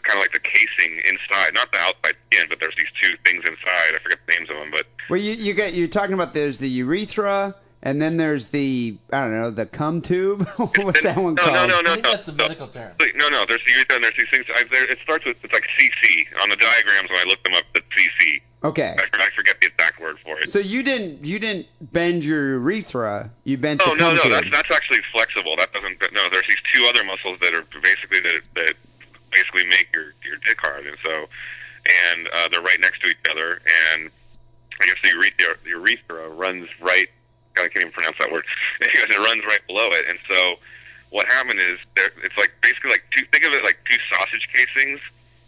[0.01, 3.45] kind of like the casing inside, not the outside skin, but there's these two things
[3.45, 3.95] inside.
[3.95, 6.59] I forget the names of them, but Well, you you get you're talking about there's
[6.59, 10.47] the urethra and then there's the I don't know the cum tube.
[10.57, 11.55] What's that one no, called?
[11.55, 12.45] no, no, no, I think no, that's a no.
[12.45, 12.93] medical term.
[13.17, 13.47] No, no.
[13.47, 14.47] There's the urethra and there's these things.
[14.55, 17.55] I, there, it starts with it's like CC on the diagrams when I look them
[17.55, 17.65] up.
[17.73, 18.43] The CC.
[18.63, 18.95] Okay.
[18.99, 20.49] I, I forget the exact word for it.
[20.51, 23.31] So you didn't you didn't bend your urethra.
[23.45, 24.33] You bent Oh the no, no, tube.
[24.33, 25.57] that's that's actually flexible.
[25.57, 25.99] That doesn't.
[26.13, 28.75] No, there's these two other muscles that are basically that that
[29.31, 31.27] basically make your your dick hard, and so
[31.87, 33.61] and uh, they're right next to each other.
[33.95, 34.11] And
[34.81, 37.09] I guess the urethra, the urethra runs right.
[37.57, 38.45] I can't even pronounce that word.
[38.81, 40.57] Anyways, it runs right below it, and so
[41.11, 43.25] what happened is there, it's like basically like two.
[43.33, 45.01] Think of it like two sausage casings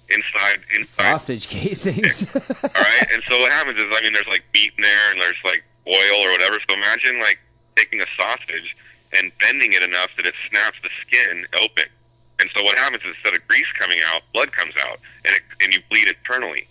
[0.08, 2.26] inside inside sausage casings.
[2.34, 3.06] all right.
[3.12, 5.64] And so what happens is, I mean, there's like meat in there, and there's like
[5.86, 6.58] oil or whatever.
[6.68, 7.38] So imagine like
[7.76, 8.76] taking a sausage
[9.12, 11.84] and bending it enough that it snaps the skin open.
[12.42, 15.42] And so what happens is, instead of grease coming out, blood comes out, and it,
[15.60, 16.66] and you bleed internally.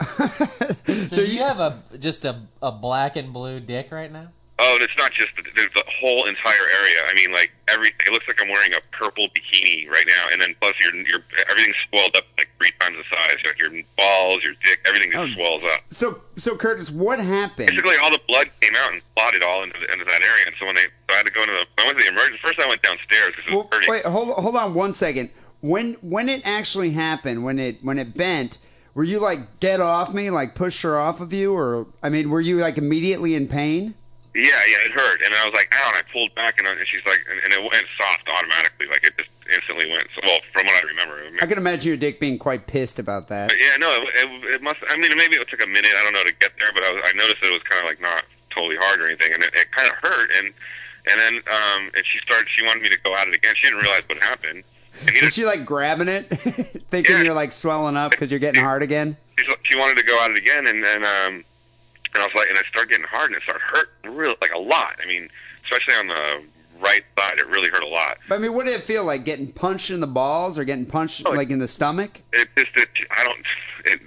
[1.08, 4.28] So, you have a just a a black and blue dick right now?
[4.56, 7.02] Oh, and it's not just the, the, the whole entire area.
[7.10, 10.40] I mean, like every it looks like I'm wearing a purple bikini right now, and
[10.40, 11.18] then plus your your
[11.50, 13.38] everything's swelled up like three times the size.
[13.44, 15.34] Like your balls, your dick, everything just Oh.
[15.34, 15.80] swells up.
[15.90, 17.66] so so Curtis, what happened?
[17.70, 20.46] basically all the blood came out and clotted all into, the, into that area.
[20.46, 22.10] And so when they, so I had to go into the, I went to the
[22.10, 22.38] emergency.
[22.42, 23.90] First, I went downstairs because it was Well, hurting.
[23.90, 25.30] wait, hold hold on one second.
[25.62, 28.58] When when it actually happened, when it when it bent,
[28.94, 32.30] were you like get off me, like push her off of you, or I mean,
[32.30, 33.94] were you like immediately in pain?
[34.34, 36.72] Yeah, yeah, it hurt, and I was like, ow, and I pulled back, and, I,
[36.72, 40.08] and she's like, and, and it went soft automatically, like it just instantly went.
[40.14, 42.66] So, well, from what I remember, I mean, I can imagine your dick being quite
[42.66, 43.52] pissed about that.
[43.56, 44.80] Yeah, no, it, it, it must.
[44.90, 45.92] I mean, maybe it took a minute.
[45.96, 47.78] I don't know to get there, but I, was, I noticed that it was kind
[47.78, 50.30] of like not totally hard or anything, and it, it kind of hurt.
[50.36, 50.52] And
[51.06, 52.48] and then um, and she started.
[52.50, 53.54] She wanted me to go at it again.
[53.56, 54.64] She didn't realize what happened.
[55.06, 56.26] And Was she like grabbing it,
[56.90, 57.22] thinking Yeah.
[57.22, 59.16] you're like swelling up because you're getting hard again?
[59.38, 61.44] she, she wanted to go at it again, and then um,
[62.14, 64.52] and I was like, and it started getting hard, and it started hurting real like
[64.52, 64.96] a lot.
[65.02, 65.28] I mean,
[65.64, 66.42] especially on the
[66.80, 68.18] right side, it really hurt a lot.
[68.28, 69.24] But I mean, what did it feel like?
[69.24, 72.22] Getting punched in the balls or getting punched Oh, like in the stomach?
[72.32, 73.40] It just, it, I don't.
[73.84, 74.00] It,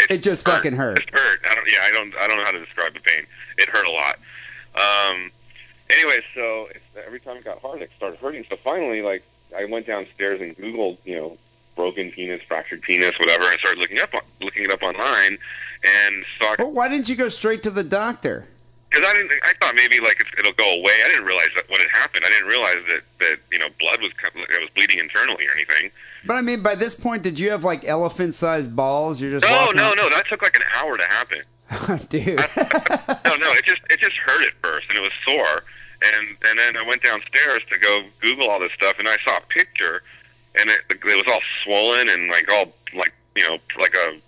[0.00, 0.98] it, It just fucking hurt.
[0.98, 1.40] It just hurt.
[1.48, 1.66] I don't.
[1.70, 2.14] Yeah, I don't.
[2.16, 3.26] I don't know how to describe the pain.
[3.58, 4.18] It hurt a lot.
[4.74, 5.30] Um.
[5.90, 6.68] Anyway, so
[7.04, 8.44] every time it got hard, it started hurting.
[8.48, 9.24] So finally, like,
[9.56, 11.38] I went downstairs and Googled, you know,
[11.80, 14.10] broken penis, fractured penis, whatever, I started looking up,
[14.42, 15.38] looking it up online,
[15.82, 18.46] and saw But why didn't you go straight to the doctor?
[18.90, 19.30] because I didn't.
[19.44, 20.92] I thought maybe like it's, it'll go away.
[21.04, 22.24] I didn't realize that what had happened.
[22.26, 25.90] I didn't realize that that you know blood was it was bleeding internally or anything.
[26.26, 29.20] But I mean, by this point, did you have like elephant-sized balls?
[29.20, 30.10] You're just No, no, up- no.
[30.10, 31.42] That took like an hour to happen.
[32.10, 32.26] dude.
[33.24, 35.62] no, no, it just it just hurt at first, and it was sore,
[36.02, 39.36] and and then I went downstairs to go Google all this stuff, and I saw
[39.38, 40.02] a picture,
[40.54, 44.18] and it it was all swollen and like all like you know like a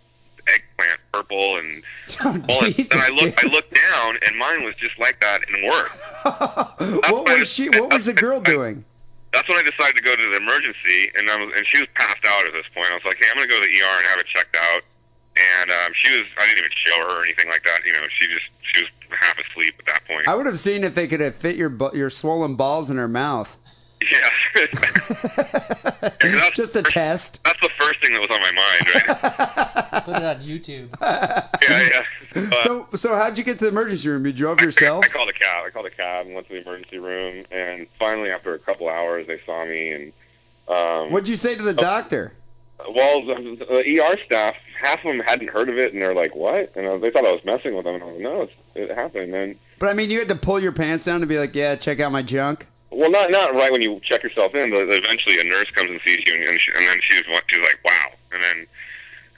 [0.48, 1.82] eggplant purple and
[2.20, 2.66] Oh.
[2.66, 5.90] Jesus, then I looked I looked down, and mine was just like that and worse.
[7.10, 7.68] what was she?
[7.70, 8.84] What was the girl doing?
[9.32, 11.88] That's when I decided to go to the emergency, and I was and she was
[11.94, 12.90] passed out at this point.
[12.90, 14.82] I was like, hey, I'm gonna go to the ER and have it checked out.
[15.34, 17.80] And um, she was I didn't even show her or anything like that.
[17.86, 20.28] You know, she just she was half asleep at that point.
[20.28, 23.08] I would have seen if they could have fit your your swollen balls in her
[23.08, 23.56] mouth.
[24.10, 24.66] Yeah.
[26.02, 27.40] Yeah, 'cause that's Just a first- test.
[27.44, 30.02] That's the first thing that was on my mind, right?
[30.04, 30.88] Put it on YouTube.
[31.00, 32.02] yeah, yeah.
[32.56, 34.26] Uh, So, so how'd you get to the emergency room?
[34.26, 35.04] You drove I- yourself?
[35.04, 35.64] I, called a cab.
[35.66, 37.44] I called a cab and went to the emergency room.
[37.50, 39.90] And finally, after a couple hours, they saw me.
[39.90, 40.12] And
[40.68, 42.32] um, What'd you say to the doctor?
[42.88, 46.34] well, the, the ER staff, half of them hadn't heard of it, and they're like,
[46.34, 47.94] "What?" And I, they thought I was messing with them.
[47.94, 50.34] And I was like, "No, it's, it happened." And But I mean, you had to
[50.34, 53.54] pull your pants down to be like, "Yeah, check out my junk." Well, not not
[53.54, 56.44] right when you check yourself in, but eventually a nurse comes and sees you, and,
[56.44, 58.66] and, she, and then she's she's like, "Wow!" And then.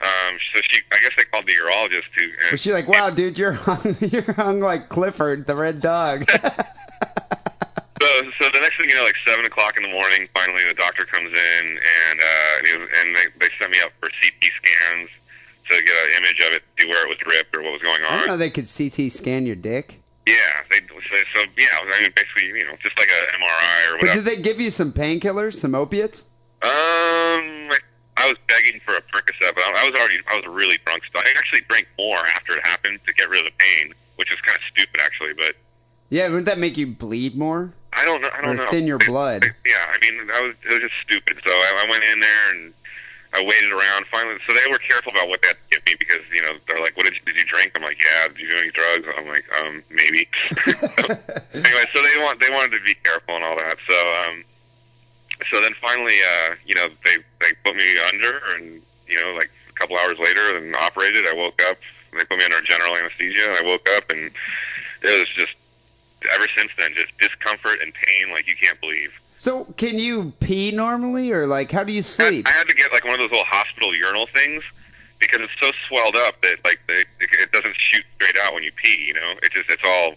[0.01, 2.23] Um, so she, I guess they called the urologist to.
[2.23, 6.29] And, Was she like, "Wow, dude, you're hung, you're hung like Clifford the red dog"?
[8.01, 10.73] So, so the next thing you know, like seven o'clock in the morning, finally the
[10.73, 14.09] doctor comes in, and uh, and, he was, and they they sent me up for
[14.09, 15.09] CT scans
[15.69, 18.03] to get an image of it, see where it was ripped or what was going
[18.03, 18.19] on.
[18.19, 20.01] I know they could CT scan your dick.
[20.25, 20.35] Yeah,
[20.71, 24.07] they so, so yeah, I mean basically you know just like a MRI or whatever.
[24.07, 26.23] But did they give you some painkillers, some opiates?
[26.63, 27.77] Um, I,
[28.17, 31.03] I was begging for a Percocet, but I, I was already I was really drunk.
[31.13, 34.31] So I actually drank more after it happened to get rid of the pain, which
[34.31, 35.55] is kind of stupid actually, but.
[36.09, 37.73] Yeah, wouldn't that make you bleed more?
[37.91, 38.29] I don't know.
[38.31, 38.69] I don't Or know.
[38.69, 39.43] thin your blood.
[39.65, 41.37] Yeah, I mean, I was it was just stupid.
[41.43, 42.73] So I, I went in there and
[43.35, 44.05] I waited around.
[44.07, 46.55] Finally, so they were careful about what they had to give me because you know
[46.67, 48.71] they're like, "What did you, did you drink?" I'm like, "Yeah." Did you do any
[48.71, 49.05] drugs?
[49.17, 50.27] I'm like, "Um, maybe."
[51.53, 53.77] anyway, so they want they wanted to be careful and all that.
[53.87, 54.43] So um,
[55.51, 59.51] so then finally, uh, you know, they they put me under and you know, like
[59.69, 61.25] a couple hours later, and operated.
[61.27, 61.77] I woke up.
[62.13, 63.43] They put me under general anesthesia.
[63.49, 64.31] And I woke up and
[65.03, 65.53] it was just
[66.31, 69.11] ever since then, just discomfort and pain like you can't believe.
[69.45, 72.47] So, can you pee normally, or like, how do you sleep?
[72.47, 74.63] I, I had to get like one of those little hospital urinal things
[75.19, 78.63] because it's so swelled up that like they, it, it doesn't shoot straight out when
[78.63, 79.05] you pee.
[79.07, 80.15] You know, it just it's all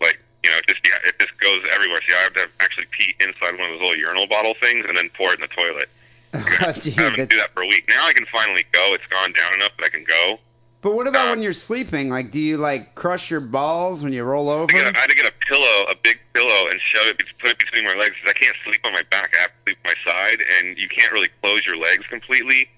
[0.00, 2.00] like you know, it just yeah, it just goes everywhere.
[2.08, 4.96] So I have to actually pee inside one of those little urinal bottle things and
[4.96, 5.90] then pour it in the toilet.
[6.66, 7.84] Oh, gee, I haven't that's- do that for a week.
[7.90, 8.94] Now I can finally go.
[8.94, 10.38] It's gone down enough that I can go.
[10.84, 12.10] But what about when um, you're sleeping?
[12.10, 14.70] Like, do you like crush your balls when you roll over?
[14.70, 17.16] I, get a, I had to get a pillow, a big pillow, and shove it,
[17.40, 19.32] put it between my legs because I can't sleep on my back.
[19.34, 22.68] I have to sleep on my side, and you can't really close your legs completely.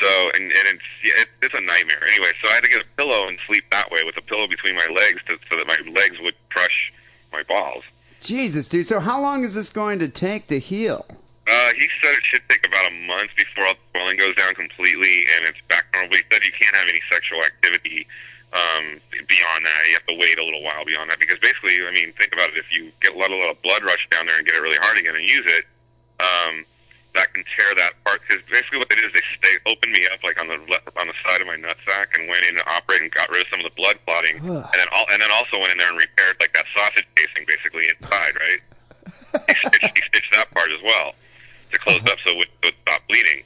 [0.00, 2.02] So, and, and it's yeah, it, it's a nightmare.
[2.08, 4.48] Anyway, so I had to get a pillow and sleep that way with a pillow
[4.48, 6.90] between my legs to, so that my legs would crush
[7.34, 7.84] my balls.
[8.22, 8.86] Jesus, dude.
[8.86, 11.04] So, how long is this going to take to heal?
[11.42, 14.54] Uh, he said it should take about a month before all the swelling goes down
[14.54, 16.14] completely and it's back normal.
[16.14, 18.06] He said you can't have any sexual activity
[18.54, 19.80] um, beyond that.
[19.90, 22.54] You have to wait a little while beyond that because basically, I mean, think about
[22.54, 22.62] it.
[22.62, 24.98] If you get let a little blood rush down there and get it really hard
[24.98, 25.66] again and use it,
[26.22, 26.62] um,
[27.18, 28.22] that can tear that part.
[28.22, 30.94] Because basically, what they did is they stay opened me up like on the left,
[30.94, 33.50] on the side of my nutsack and went in to operate and got rid of
[33.50, 34.62] some of the blood clotting, Ugh.
[34.62, 37.50] and then all, and then also went in there and repaired like that sausage casing
[37.50, 38.62] basically inside, right?
[39.48, 41.18] he stitched, he stitched that part as well
[41.72, 43.42] to close up so it would, it would stop bleeding.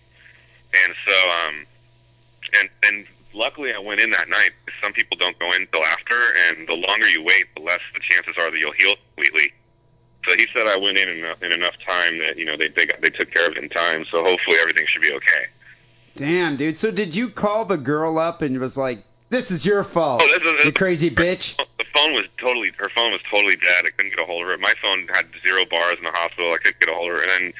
[0.84, 1.66] And so, um,
[2.60, 4.50] and and luckily I went in that night.
[4.82, 8.00] Some people don't go in till after, and the longer you wait, the less the
[8.00, 9.52] chances are that you'll heal completely.
[10.26, 12.86] So he said I went in enough, in enough time that you know they they
[12.86, 14.04] got, they took care of it in time.
[14.10, 15.46] So hopefully everything should be okay.
[16.16, 16.76] Damn, dude.
[16.78, 20.28] So did you call the girl up and was like, "This is your fault, Oh,
[20.28, 21.54] this is- you crazy bitch"?
[21.78, 23.86] The phone was totally her phone was totally dead.
[23.86, 24.58] I couldn't get a hold of her.
[24.58, 26.52] My phone had zero bars in the hospital.
[26.52, 27.52] I couldn't get a hold of her, and then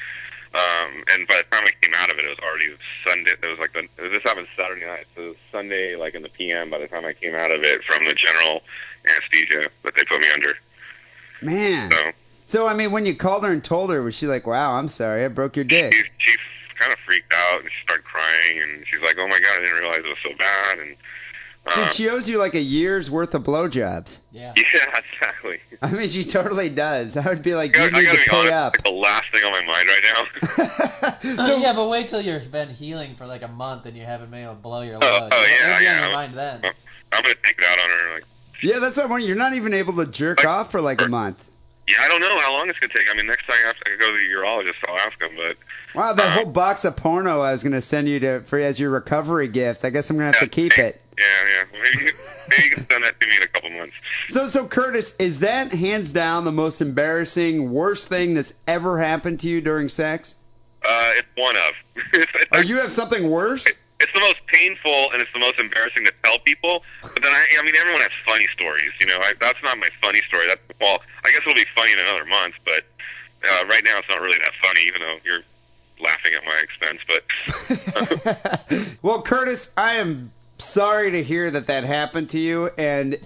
[0.57, 3.33] um, and by the time I came out of it, it was already Sunday.
[3.43, 6.29] It was like the, this happened Saturday night, so it was Sunday, like in the
[6.31, 6.71] PM.
[6.71, 8.63] By the time I came out of it from the general
[9.05, 10.55] anesthesia that they put me under,
[11.43, 11.91] Man.
[11.91, 12.13] so
[12.47, 14.89] So I mean, when you called her and told her, was she like, "Wow, I'm
[14.89, 15.93] sorry, I broke your dick"?
[15.93, 16.37] she she
[16.79, 19.61] kind of freaked out and she started crying, and she's like, "Oh my god, I
[19.61, 20.97] didn't realize it was so bad." And
[21.67, 24.19] uh, Dude, she owes you like a year's worth of blowjobs.
[24.31, 24.53] Yeah.
[24.57, 25.59] yeah, exactly.
[25.83, 27.17] I mean, she totally does.
[27.17, 28.53] I would be like, I you gotta, I need gotta to be pay honest.
[28.55, 28.73] up.
[28.75, 30.77] Like the last thing on my mind right now.
[31.27, 34.31] Uh, yeah, but wait till you've been healing for like a month and you haven't
[34.31, 35.03] been able to blow your load.
[35.03, 35.97] Oh, oh, yeah, It'll be yeah.
[35.99, 36.65] on your mind then.
[37.13, 38.15] I'm gonna take it out on her.
[38.15, 38.25] Like,
[38.63, 39.25] Yeah, that's what I want.
[39.25, 41.45] You're not even able to jerk Like- off for like a month.
[41.87, 43.07] yeah, I don't know how long it's gonna take.
[43.13, 45.31] I mean, next time I have to go to the urologist, I'll ask him.
[45.37, 45.57] But
[45.95, 48.79] Wow, that Uh, whole box of porno I was gonna send you to for as
[48.81, 49.85] your recovery gift.
[49.85, 51.01] I guess I'm gonna have to keep it.
[51.19, 51.81] Yeah, yeah.
[51.83, 52.13] Maybe,
[52.49, 53.95] maybe you can send that to me in a couple months.
[54.29, 59.41] So, so Curtis, is that hands down the most embarrassing, worst thing that's ever happened
[59.41, 60.37] to you during sex?
[60.85, 61.73] Uh, it's one of.
[62.13, 63.67] it's, it's, Or you have something worse?
[63.99, 66.83] it's the most painful and it's the most embarrassing to tell people.
[67.03, 68.93] But then I, I mean, everyone has funny stories.
[69.01, 70.47] You know, I, that's not my funny story.
[70.47, 72.55] That's well, I guess it'll be funny in another month.
[72.65, 72.85] But
[73.49, 75.43] uh, right now, it's not really that funny, even though you're
[75.99, 77.01] laughing at my expense.
[77.09, 83.19] But Well, Curtis, I am sorry to hear that that happened to you, and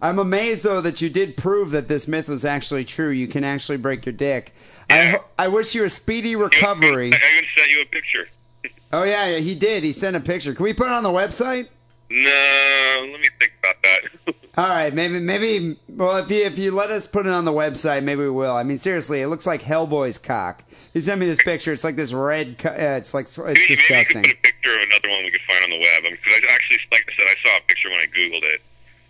[0.00, 3.10] I'm amazed though that you did prove that this myth was actually true.
[3.10, 4.54] You can actually break your dick.
[4.90, 7.12] I I wish you a speedy recovery.
[7.12, 8.28] I, I even sent you a picture.
[8.90, 9.84] Oh yeah, yeah, he did.
[9.84, 10.54] He sent a picture.
[10.54, 11.68] Can we put it on the website?
[12.08, 14.34] No, let me think about that.
[14.56, 15.78] All right, maybe, maybe.
[15.90, 18.56] Well, if you if you let us put it on the website, maybe we will.
[18.56, 20.64] I mean, seriously, it looks like Hellboy's cock.
[20.94, 21.72] He sent me this picture.
[21.72, 22.58] It's like this red.
[22.58, 24.22] Co- uh, it's like it's maybe, maybe you could disgusting.
[24.22, 26.02] put a picture of another one we could find on the web.
[26.10, 28.60] Because I actually, like I said, I saw a picture when I googled it.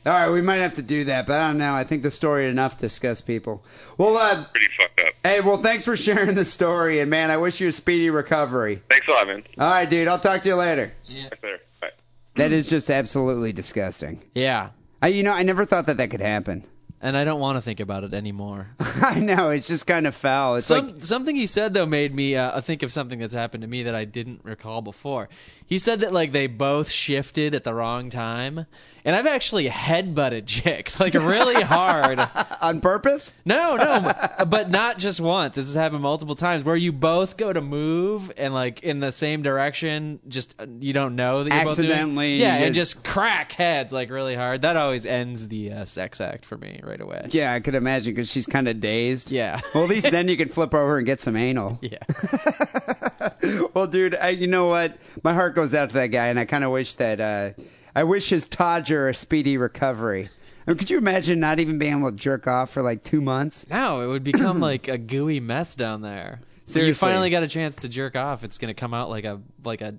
[0.07, 1.75] All right, we might have to do that, but I don't know.
[1.75, 3.63] I think the story enough disgust people.
[3.99, 5.13] Well, uh, Pretty fucked up.
[5.23, 8.81] hey, well, thanks for sharing the story, and man, I wish you a speedy recovery.
[8.89, 9.43] Thanks a lot, man.
[9.59, 10.93] All right, dude, I'll talk to you later.
[11.07, 11.25] Yeah.
[11.25, 11.59] Right there.
[11.81, 11.91] Bye.
[12.37, 14.23] That is just absolutely disgusting.
[14.35, 14.71] Yeah.
[15.03, 16.65] I, you know, I never thought that that could happen.
[17.01, 18.71] And I don't want to think about it anymore.
[18.81, 20.57] I know it's just kind of foul.
[20.57, 23.63] It's Some, like something he said though made me uh, think of something that's happened
[23.63, 25.29] to me that I didn't recall before.
[25.65, 28.67] He said that like they both shifted at the wrong time,
[29.09, 32.19] and I've actually headbutted chicks like really hard.
[32.61, 33.33] on purpose.
[33.47, 34.13] No, no,
[34.47, 35.55] but not just once.
[35.57, 39.11] This has happened multiple times where you both go to move and like in the
[39.11, 42.75] same direction, just uh, you don't know that you're both doing- Accidentally, yeah, you and
[42.75, 44.61] just- just crack heads like really hard.
[44.61, 47.29] That always ends the uh, sex act for me right away.
[47.31, 49.31] Yeah, I could imagine because she's kind of dazed.
[49.31, 49.61] Yeah.
[49.75, 51.79] Well, at least then you can flip over and get some anal.
[51.81, 51.99] Yeah.
[53.75, 54.97] Well, dude, I, you know what?
[55.23, 57.21] My heart goes out to that guy, and I kind of wish that.
[57.21, 57.51] Uh,
[57.99, 60.29] I wish his Todger a speedy recovery.
[60.65, 63.21] I mean, could you imagine not even being able to jerk off for like two
[63.21, 63.67] months?
[63.69, 66.41] No, it would become like a gooey mess down there.
[66.65, 66.87] Seriously.
[66.91, 68.45] you finally got a chance to jerk off.
[68.45, 69.97] It's going to come out like a like a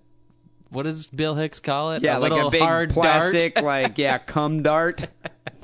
[0.69, 2.01] what does Bill Hicks call it?
[2.01, 3.65] Yeah, like little a big hard plastic, dart.
[3.65, 5.05] like yeah, cum dart.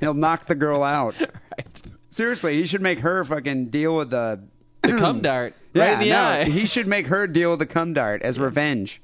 [0.02, 1.18] He'll knock the girl out.
[1.58, 1.82] right.
[2.10, 4.42] Seriously, he should make her fucking deal with the.
[4.82, 6.44] The cum dart Yeah, right in the no, eye.
[6.46, 9.02] he should make her deal with the cum dart as revenge.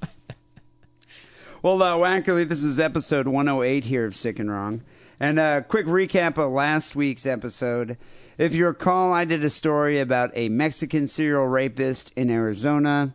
[1.62, 4.82] Well, uh, Wackerly, this is episode 108 here of Sick and Wrong.
[5.20, 7.98] And a uh, quick recap of last week's episode.
[8.40, 13.14] If you recall, I did a story about a Mexican serial rapist in Arizona.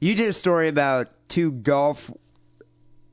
[0.00, 2.10] You did a story about two golf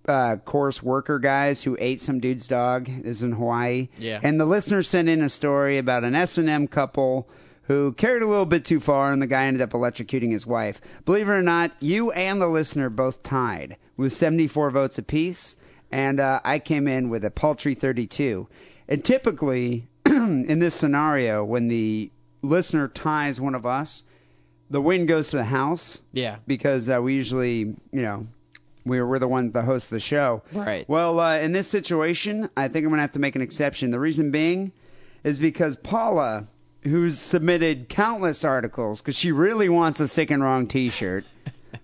[0.08, 2.86] uh, course worker guys who ate some dude's dog.
[2.86, 3.90] This is in Hawaii.
[3.98, 4.22] Yeah.
[4.24, 7.30] And the listener sent in a story about an S and M couple
[7.64, 10.80] who carried a little bit too far, and the guy ended up electrocuting his wife.
[11.04, 15.56] Believe it or not, you and the listener both tied with 74 votes apiece,
[15.92, 18.48] and uh, I came in with a paltry 32.
[18.88, 24.04] And typically, in this scenario, when the listener ties one of us,
[24.70, 26.38] the win goes to the house Yeah.
[26.48, 28.28] because uh, we usually, you know,
[28.86, 30.42] we're we're the one the host the show.
[30.52, 30.84] Right.
[30.90, 33.92] Well, uh, in this situation, I think I'm gonna have to make an exception.
[33.92, 34.74] The reason being
[35.24, 36.48] is because Paula,
[36.82, 41.24] who's submitted countless articles, because she really wants a sick and wrong T-shirt,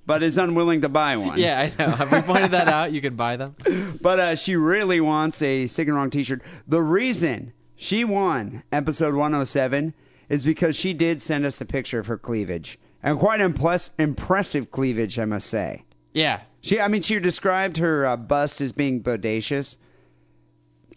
[0.10, 1.38] but is unwilling to buy one.
[1.38, 1.92] Yeah, I know.
[1.92, 2.92] Have we pointed that out?
[2.92, 3.56] You can buy them.
[4.02, 6.42] But uh, she really wants a sick and wrong T-shirt.
[6.68, 9.94] The reason she won episode 107
[10.28, 14.72] is because she did send us a picture of her cleavage, and quite impress- impressive
[14.72, 15.86] cleavage, I must say.
[16.12, 19.78] Yeah, She, I mean, she described her uh, bust as being bodacious.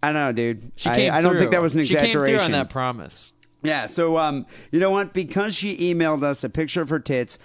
[0.03, 0.73] I don't know, dude.
[0.77, 2.27] She I, came I don't think that was an She exaggeration.
[2.29, 3.35] came through on that promise.
[3.63, 5.13] Yeah, so um, you know what?
[5.13, 7.39] Because she emailed us a picture of her tits,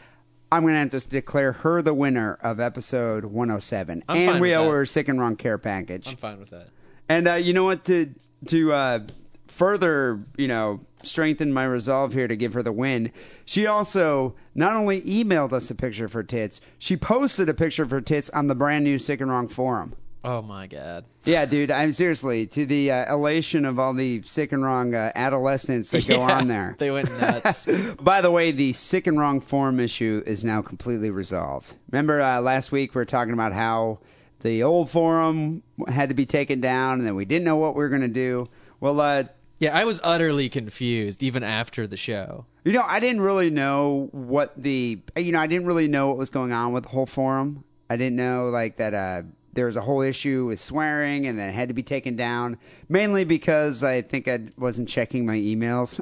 [0.51, 4.49] I'm gonna have to declare her the winner of episode 107, I'm and fine we
[4.49, 4.71] with owe that.
[4.71, 6.07] her a sick and wrong care package.
[6.07, 6.69] I'm fine with that.
[7.09, 7.83] And uh, you know what?
[7.85, 8.13] To
[8.47, 8.99] to uh,
[9.47, 13.11] further, you know, strengthen my resolve here to give her the win,
[13.45, 17.83] she also not only emailed us a picture of her tits, she posted a picture
[17.83, 19.95] of her tits on the brand new Sick and Wrong forum.
[20.23, 21.05] Oh my god.
[21.25, 21.71] Yeah, dude.
[21.71, 26.07] I'm seriously to the uh, elation of all the sick and wrong uh, adolescents that
[26.07, 26.75] go Yeah, on there.
[26.79, 27.65] They went nuts.
[28.01, 31.75] By the way, the sick and wrong forum issue is now completely resolved.
[31.91, 33.99] Remember uh, last week we were talking about how
[34.41, 37.79] the old forum had to be taken down, and then we didn't know what we
[37.79, 38.47] were going to do.
[38.79, 39.25] Well, uh,
[39.59, 42.45] yeah, I was utterly confused even after the show.
[42.65, 46.17] you know, I didn't really know what the you know I didn't really know what
[46.17, 47.63] was going on with the whole forum.
[47.89, 48.93] I didn't know like that.
[48.93, 49.23] Uh,
[49.57, 52.59] there was a whole issue with swearing, and then it had to be taken down.
[52.89, 55.99] Mainly because I think I wasn't checking my emails.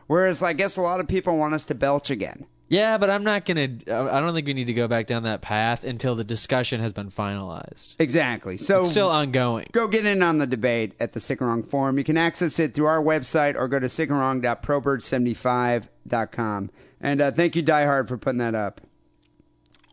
[0.07, 2.45] whereas I guess a lot of people want us to belch again.
[2.69, 3.69] Yeah, but I'm not gonna.
[3.87, 6.91] I don't think we need to go back down that path until the discussion has
[6.91, 7.95] been finalized.
[7.97, 8.57] Exactly.
[8.57, 9.69] So It's still ongoing.
[9.71, 11.97] go get in on the debate at the Wrong forum.
[11.97, 16.69] You can access it through our website or go to sickandwrong.proboard75.com.
[16.99, 18.81] And uh, thank you, Die Hard, for putting that up.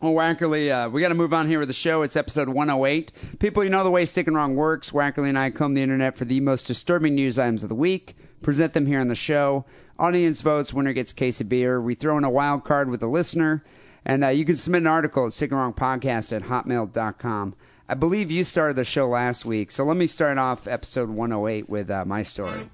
[0.04, 2.02] Well, Wackerly, uh, we got to move on here with the show.
[2.02, 3.10] It's episode 108.
[3.38, 4.90] People, you know the way Sick and Wrong works.
[4.90, 8.14] Wackerly and I comb the internet for the most disturbing news items of the week,
[8.42, 9.64] present them here on the show.
[9.98, 11.80] Audience votes, winner gets case of beer.
[11.80, 13.64] We throw in a wild card with a listener.
[14.04, 17.54] And uh, you can submit an article at sick and wrong podcast at hotmail.com.
[17.88, 21.70] I believe you started the show last week, so let me start off episode 108
[21.70, 22.68] with uh, my story.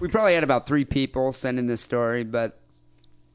[0.00, 2.58] We probably had about three people sending this story, but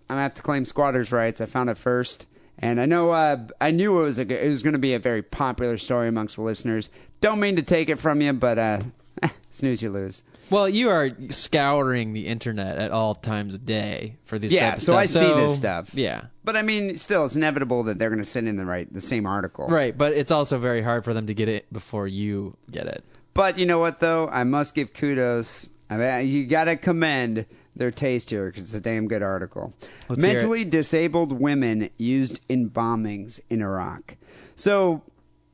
[0.09, 1.41] I'm gonna have to claim squatters' rights.
[1.41, 2.27] I found it first,
[2.59, 4.99] and I know uh, I knew it was a, it was going to be a
[4.99, 6.89] very popular story amongst the listeners.
[7.19, 8.81] Don't mean to take it from you, but uh,
[9.49, 10.23] snooze you lose.
[10.49, 14.51] Well, you are scouring the internet at all times of day for this.
[14.51, 15.21] Yeah, so I stuff.
[15.21, 15.95] see this stuff.
[15.95, 18.91] Yeah, But I mean, still, it's inevitable that they're going to send in the right
[18.93, 19.67] the same article.
[19.67, 19.97] right.
[19.97, 23.05] But it's also very hard for them to get it before you get it.
[23.33, 24.27] But you know what, though?
[24.27, 25.69] I must give kudos.
[25.91, 29.73] I mean, you got to commend their taste here because it's a damn good article.
[30.07, 30.23] Let's.
[30.23, 34.15] Mentally disabled women used in bombings in Iraq.
[34.55, 35.03] So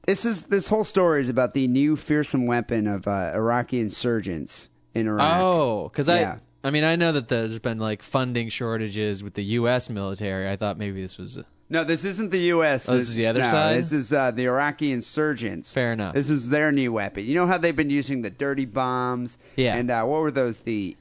[0.06, 4.70] this is this whole story is about the new fearsome weapon of uh, Iraqi insurgents
[4.94, 5.42] in Iraq.
[5.42, 6.38] Oh, because Yeah.
[6.64, 6.68] I.
[6.68, 9.90] I mean, I know that there's been like funding shortages with the U.S.
[9.90, 10.50] military.
[10.50, 11.40] I thought maybe this was
[11.70, 12.88] No, this isn't the U.S.
[12.88, 13.78] Oh, this is the other no, side?
[13.78, 15.74] This is uh, the Iraqi insurgents.
[15.74, 16.16] Fair enough.
[16.16, 17.26] This is their new weapon.
[17.26, 19.38] You know how they've been using the dirty bombs?
[19.58, 19.76] Yeah.
[19.76, 20.60] And uh, what were those?
[20.60, 20.96] The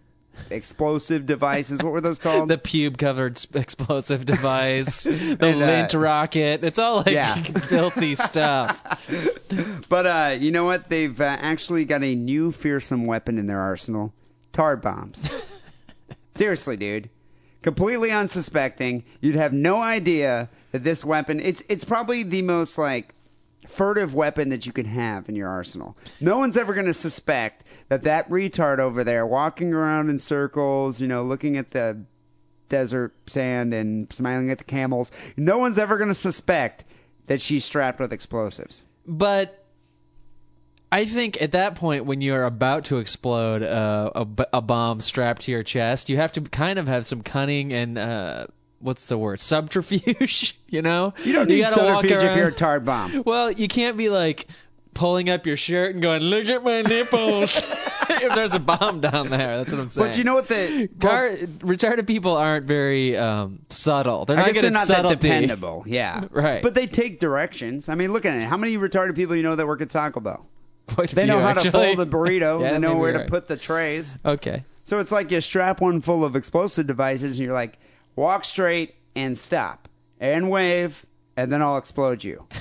[0.50, 1.80] explosive devices.
[1.82, 2.48] What were those called?
[2.48, 6.64] the pube-covered s- explosive device, the And, uh, lint rocket.
[6.64, 7.34] It's all like Yeah.
[7.42, 8.82] filthy stuff.
[9.88, 10.88] But uh, you know what?
[10.88, 14.12] They've uh, actually got a new fearsome weapon in their arsenal:
[14.52, 15.30] tar bombs.
[16.34, 17.08] Seriously, dude.
[17.62, 21.40] Completely unsuspecting, you'd have no idea that this weapon.
[21.40, 23.14] It's it's probably the most like
[23.66, 25.96] furtive weapon that you can have in your arsenal.
[26.20, 31.00] No one's ever going to suspect that that retard over there walking around in circles,
[31.00, 32.02] you know, looking at the
[32.68, 35.10] desert sand and smiling at the camels.
[35.36, 36.84] No one's ever going to suspect
[37.26, 38.84] that she's strapped with explosives.
[39.06, 39.65] But
[40.92, 45.42] I think at that point, when you're about to explode uh, a, a bomb strapped
[45.42, 48.46] to your chest, you have to kind of have some cunning and uh,
[48.78, 50.56] what's the word subterfuge.
[50.68, 53.22] you know, You don't need gotta subterfuge if you're a tar bomb.
[53.26, 54.46] Well, you can't be like
[54.94, 57.62] pulling up your shirt and going, "Look at my nipples."
[58.08, 60.08] if there's a bomb down there, that's what I'm saying.
[60.08, 64.24] But you know what the Car- retarded people aren't very um, subtle.
[64.24, 65.84] They're not they're not that dependable.
[65.86, 66.62] Yeah, Right.
[66.62, 67.88] But they take directions.
[67.88, 68.44] I mean, look at it.
[68.44, 70.46] How many retarded people you know that work at Taco Bell?
[71.12, 71.94] They know how to actually.
[71.94, 72.60] fold a burrito.
[72.60, 73.30] Yeah, they know maybe where you're to right.
[73.30, 74.16] put the trays.
[74.24, 74.64] Okay.
[74.84, 77.78] So it's like you strap one full of explosive devices, and you're like,
[78.14, 79.88] walk straight and stop
[80.20, 81.04] and wave,
[81.36, 82.46] and then I'll explode you.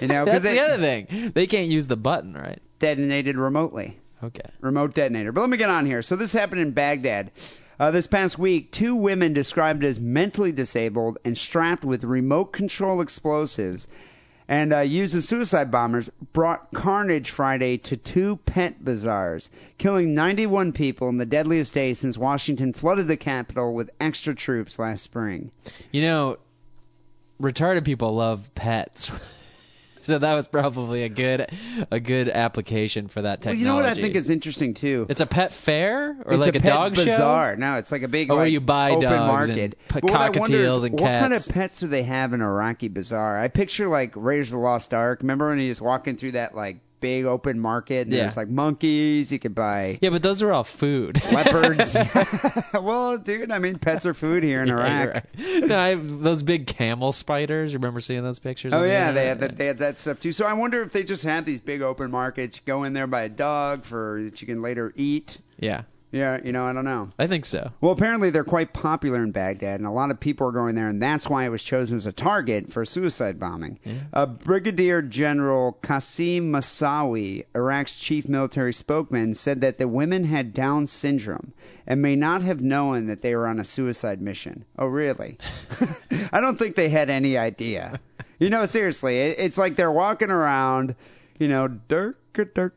[0.00, 1.32] You know, That's because the other thing.
[1.34, 2.60] They can't use the button, right?
[2.80, 4.00] detonated remotely.
[4.22, 4.50] Okay.
[4.60, 5.30] remote detonator.
[5.32, 6.02] But let me get on here.
[6.02, 7.30] So this happened in Baghdad.
[7.78, 13.00] Uh, this past week, two women described as mentally disabled and strapped with remote control
[13.00, 13.86] explosives
[14.48, 21.08] and uh, used suicide bombers brought carnage Friday to two pet bazaars, killing 91 people
[21.08, 25.50] in the deadliest day since Washington flooded the capital with extra troops last spring.
[25.92, 26.38] You know,
[27.40, 29.10] retarded people love pets.
[30.06, 31.46] so that was probably a good
[31.90, 33.60] a good application for that Well, technology.
[33.60, 35.06] you know what I think is interesting too?
[35.08, 37.54] It's a pet fair or it's like a, a, pet dog bazaar.
[37.54, 37.58] show?
[37.58, 39.78] No, it's like a big Oh, where like, you buy open dogs and market.
[39.88, 42.46] p- But what is, cockatiels and What kind of pets do they have in a
[42.46, 43.38] Iraqi bazaar?
[43.38, 45.20] I picture like Raiders of the Lost Ark.
[45.22, 48.22] Remember when he was walking through that like big open market and Yeah.
[48.22, 49.98] there's like monkeys you could buy.
[50.00, 51.22] Yeah, but those are all food.
[51.32, 51.94] Leopards.
[52.72, 55.14] well, dude, I mean, pets are food here in Yeah, Iraq.
[55.38, 55.64] right.
[55.66, 57.72] No, I have those big camel spiders.
[57.74, 58.72] You remember seeing those pictures?
[58.72, 59.58] Oh yeah, they had that.
[59.58, 60.32] They had that stuff too.
[60.32, 62.56] So I wonder if they just have these big open markets.
[62.56, 65.38] You go in there buy a dog for that you can later eat.
[65.58, 65.82] Yeah,
[66.14, 67.08] Yeah, you know, I don't know.
[67.18, 67.72] I think so.
[67.80, 70.86] Well, apparently they're quite popular in Baghdad, and a lot of people are going there,
[70.86, 73.80] and that's why it was chosen as a target for suicide bombing.
[74.12, 80.86] Uh, Brigadier General Qasim Masawi, Iraq's chief military spokesman, said that the women had Down
[80.86, 81.52] syndrome
[81.84, 84.64] and may not have known that they were on a suicide mission.
[84.78, 85.36] Oh, really?
[86.32, 87.98] I don't think they had any idea.
[88.38, 90.94] You know, seriously, it, it's like they're walking around,
[91.40, 92.20] you know, dirk,
[92.54, 92.76] dirk,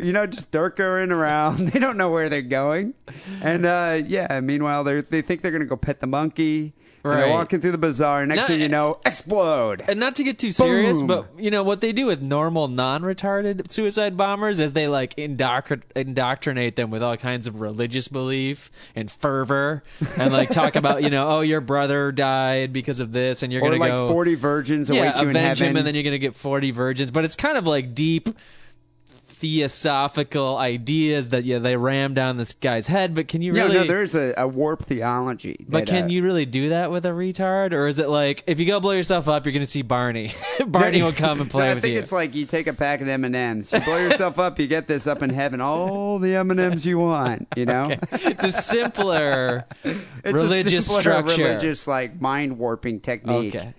[0.00, 1.72] you know, just dirking around.
[1.72, 2.94] They don't know where they're going.
[3.40, 6.74] And uh, yeah, meanwhile, they they think they're going to go pet the monkey.
[7.04, 8.20] And they're walking through the bazaar.
[8.20, 9.82] And next No, thing you know, explode.
[9.88, 11.06] And not to get too serious, Boom.
[11.08, 15.82] but you know what they do with normal non-retarded suicide bombers is they like indoctr-
[15.96, 19.82] indoctrinate them with all kinds of religious belief and fervor,
[20.16, 23.62] and like talk about you know oh your brother died because of this, and you're
[23.62, 25.66] Or gonna like go 40 virgins await yeah you in heaven.
[25.70, 27.10] him, and then you're gonna get forty virgins.
[27.10, 28.28] But it's kind of like deep
[29.42, 33.12] theosophical ideas that yeah they ram down this guy's head.
[33.12, 33.74] But can you really?
[33.74, 35.56] no, there's a, a warped theology.
[35.68, 38.44] but that, can uh, you really do that with a retard, or is it like
[38.46, 40.32] if you go blow yourself up, you're going to see Barney?
[40.66, 43.08] Barney will come and play No, I think it's like you take a pack of
[43.08, 46.36] M and M's, you blow yourself up, you get this up in heaven, all the
[46.36, 47.48] M and M's you want.
[47.56, 51.42] You know, it's a simpler it's religious a simpler structure.
[51.42, 53.56] religious like mind warping technique.
[53.56, 53.74] Okay,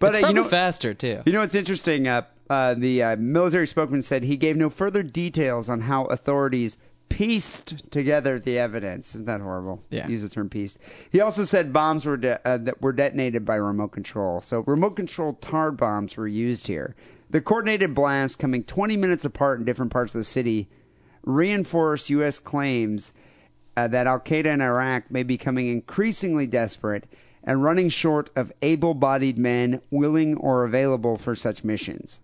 [0.00, 1.22] but it's uh, you know, faster too.
[1.24, 2.08] You know what's interesting?
[2.08, 6.76] Uh, uh, the uh, military spokesman said he gave no further details on how authorities
[7.08, 9.14] pieced together the evidence.
[9.14, 9.82] Isn't that horrible?
[9.90, 10.08] Yeah.
[10.08, 10.78] Use the term pieced.
[11.10, 14.40] He also said bombs were de- uh, that were detonated by remote control.
[14.40, 16.96] So remote control tar bombs were used here.
[17.30, 20.68] The coordinated blasts coming 20 minutes apart in different parts of the city
[21.24, 22.38] reinforce U.S.
[22.38, 23.12] claims
[23.76, 27.04] uh, that Al Qaeda in Iraq may be becoming increasingly desperate
[27.46, 32.20] and running short of able bodied men willing or available for such missions.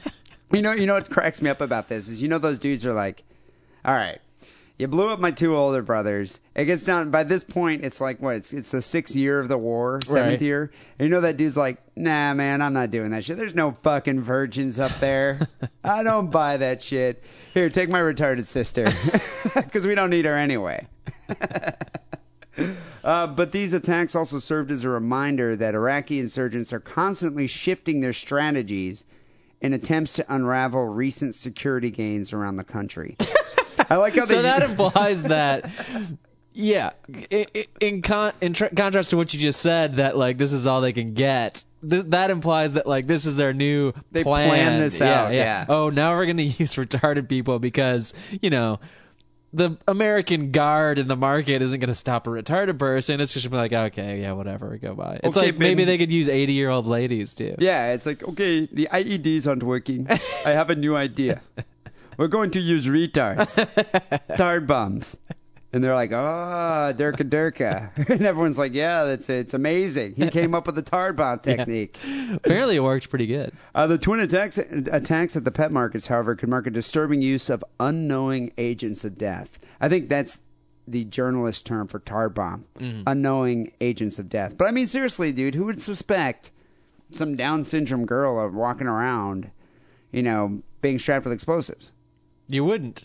[0.52, 2.84] you know, you know what cracks me up about this is you know those dudes
[2.86, 3.24] are like,
[3.84, 4.18] all right,
[4.78, 6.40] you blew up my two older brothers.
[6.54, 7.82] It gets down by this point.
[7.84, 8.36] It's like what?
[8.36, 10.40] It's it's the sixth year of the war, seventh Right.
[10.42, 10.70] year.
[10.98, 13.38] And you know that dude's like, nah, man, I'm not doing that shit.
[13.38, 15.48] There's no fucking virgins up there.
[15.84, 17.24] I don't buy that shit.
[17.54, 18.92] Here, take my retarded sister,
[19.54, 20.86] because we don't need her anyway.
[23.06, 28.00] Uh, but these attacks also served as a reminder that Iraqi insurgents are constantly shifting
[28.00, 29.04] their strategies
[29.60, 33.16] in attempts to unravel recent security gains around the country.
[33.90, 35.70] I like how so they that implies that.
[36.52, 36.90] Yeah,
[37.30, 40.52] i- i- in con- in tr- contrast to what you just said, that like this
[40.52, 41.62] is all they can get.
[41.88, 44.48] Th- that implies that like this is their new They plan.
[44.48, 45.66] planned this Yeah, out, yeah.
[45.68, 48.80] Oh, now we're gonna use retarded people because you know
[49.56, 53.20] the American guard in the market isn't going to stop a retarded person.
[53.20, 55.18] It's just gonna be like, okay, yeah, whatever, go by.
[55.24, 57.54] It's Okay, like maybe Ben- they could use eighty year old ladies too.
[57.58, 60.06] Yeah, it's like, okay, the IEDs aren't working.
[60.44, 61.40] I have a new idea.
[62.18, 63.56] We're going to use retards,
[64.36, 65.16] tard bombs.
[65.72, 68.08] And they're like, oh, Durka Durka.
[68.08, 70.14] And everyone's like, yeah, that's it's amazing.
[70.14, 71.98] He came up with the tar bomb technique.
[72.32, 73.52] Apparently, it worked pretty good.
[73.74, 77.50] Uh, the twin attacks, attacks at the pet markets, however, could mark a disturbing use
[77.50, 79.58] of unknowing agents of death.
[79.80, 80.40] I think that's
[80.88, 82.64] the journalist term for tar bomb.
[83.06, 84.56] Unknowing agents of death.
[84.56, 86.52] But I mean, seriously, dude, who would suspect
[87.10, 89.50] some Down syndrome girl of walking around,
[90.12, 91.92] you know, being strapped with explosives?
[92.48, 93.04] You wouldn't.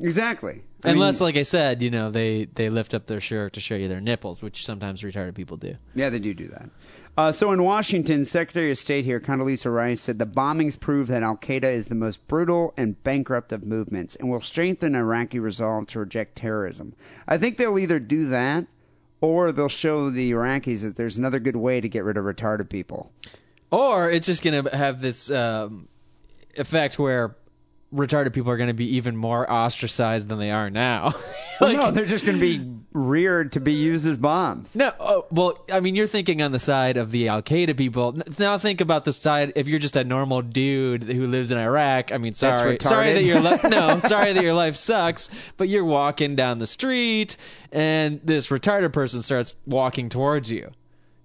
[0.00, 0.62] Exactly.
[0.84, 3.60] I mean, Unless, like I said, you know, they, they lift up their shirt to
[3.60, 5.76] show you their nipples, which sometimes retarded people do.
[5.94, 6.68] Yeah, they do do that.
[7.16, 11.22] Uh, so in Washington, Secretary of State here, Condoleezza Rice, said the bombings prove that
[11.22, 15.86] Al Qaeda is the most brutal and bankrupt of movements and will strengthen Iraqi resolve
[15.88, 16.94] to reject terrorism.
[17.28, 18.66] I think they'll either do that
[19.20, 22.68] or they'll show the Iraqis that there's another good way to get rid of retarded
[22.68, 23.12] people.
[23.70, 25.88] Or it's just going to have this um,
[26.56, 27.36] effect where
[27.94, 31.14] retarded people are going to be even more ostracized than they are now.
[31.60, 34.74] like, no, they're just going to be reared to be used as bombs.
[34.74, 38.18] No, oh, well, I mean, you're thinking on the side of the Al Qaeda people.
[38.38, 39.52] Now think about the side.
[39.56, 43.24] If you're just a normal dude who lives in Iraq, I mean, sorry, sorry that
[43.24, 45.30] your li- no, sorry that your life sucks.
[45.56, 47.36] But you're walking down the street,
[47.72, 50.70] and this retarded person starts walking towards you.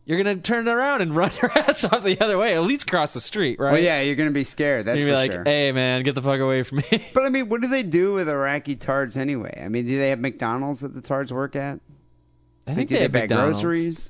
[0.09, 2.55] You're gonna turn around and run your ass off the other way.
[2.55, 3.73] At least cross the street, right?
[3.73, 4.87] Well, yeah, you're going to be scared.
[4.87, 5.43] That's You'd for be like, sure.
[5.43, 8.13] "Hey, man, get the fuck away from me." But I mean, what do they do
[8.13, 9.61] with Iraqi tards anyway?
[9.63, 11.79] I mean, do they have McDonald's that the tards work at?
[12.65, 13.61] I think do they, have bag McDonald's.
[13.61, 14.09] groceries?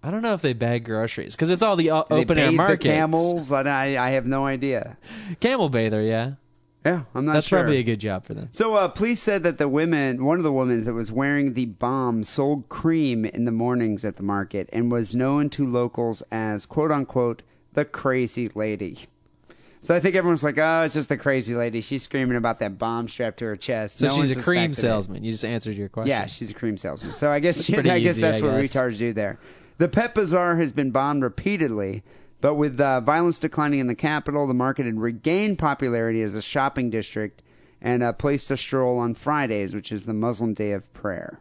[0.00, 2.84] I don't know if they bag groceries because it's all the uh, open air markets.
[2.84, 3.50] The camels?
[3.50, 4.96] I I have no idea.
[5.40, 6.34] Camel bather, yeah.
[6.84, 7.58] Yeah, I'm not That's sure.
[7.58, 8.48] probably a good job for them.
[8.52, 11.66] So, uh, police said that the women, one of the women that was wearing the
[11.66, 16.64] bomb, sold cream in the mornings at the market and was known to locals as
[16.64, 17.42] "quote unquote"
[17.74, 19.00] the crazy lady.
[19.82, 21.80] So I think everyone's like, "Oh, it's just the crazy lady.
[21.82, 24.78] She's screaming about that bomb strapped to her chest." So No she's a cream suspected
[24.78, 24.80] it.
[24.80, 25.24] salesman.
[25.24, 26.08] You just answered your question.
[26.08, 27.12] Yeah, she's a cream salesman.
[27.12, 28.74] So I guess pretty I guess easy, that's I what guess.
[28.74, 29.38] retards do there.
[29.76, 32.02] The Pet Bazaar has been bombed repeatedly,
[32.40, 36.42] but with uh, violence declining in the capital, the market had regained popularity as a
[36.42, 37.42] shopping district
[37.80, 41.40] and a place to stroll on Fridays, which is the Muslim day of prayer.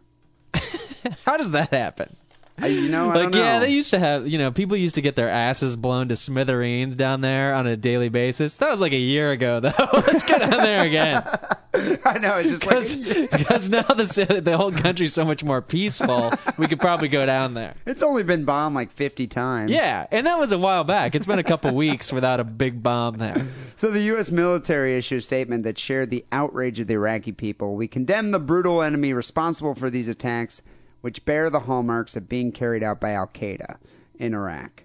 [1.25, 2.15] How does that happen?
[2.61, 3.39] I, you know, I like, don't know.
[3.39, 6.15] yeah, they used to have, you know, people used to get their asses blown to
[6.15, 8.57] smithereens down there on a daily basis.
[8.57, 9.73] That was like a year ago, though.
[9.93, 11.23] Let's get down there again.
[12.03, 16.33] I know it's just like Because now the, the whole country's so much more peaceful,
[16.57, 17.75] we could probably go down there.
[17.85, 19.69] it's only been bombed like fifty times.
[19.71, 21.13] Yeah, and that was a while back.
[21.15, 23.47] It's been a couple weeks without a big bomb there.
[23.75, 24.31] So the U.S.
[24.31, 27.75] military issued a statement that shared the outrage of the Iraqi people.
[27.75, 30.61] We condemn the brutal enemy responsible for these attacks,
[31.01, 33.77] which bear the hallmarks of being carried out by Al Qaeda
[34.17, 34.83] in Iraq.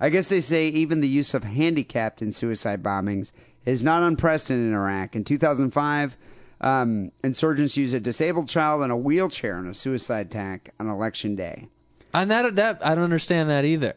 [0.00, 3.32] I guess they say even the use of handicapped in suicide bombings
[3.66, 5.16] is not unprecedented in Iraq.
[5.16, 6.16] In 2005,
[6.60, 11.36] um, insurgents used a disabled child in a wheelchair in a suicide attack on election
[11.36, 11.68] day.
[12.14, 13.94] And that that I don't understand that either.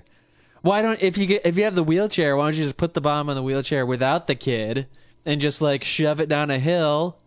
[0.62, 2.94] Why don't if you get if you have the wheelchair, why don't you just put
[2.94, 4.88] the bomb on the wheelchair without the kid
[5.26, 7.18] and just like shove it down a hill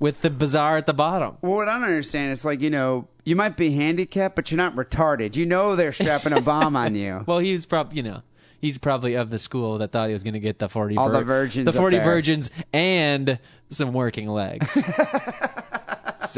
[0.00, 1.36] with the bazaar at the bottom?
[1.42, 4.58] Well, what I don't understand is like, you know, you might be handicapped, but you're
[4.58, 5.36] not retarded.
[5.36, 7.22] You know they're strapping a bomb on you.
[7.26, 8.22] Well, he's probably you know
[8.60, 11.10] he's probably of the school that thought he was going to get the forty All
[11.10, 13.38] the virgins the forty virgins and
[13.68, 14.76] some working legs.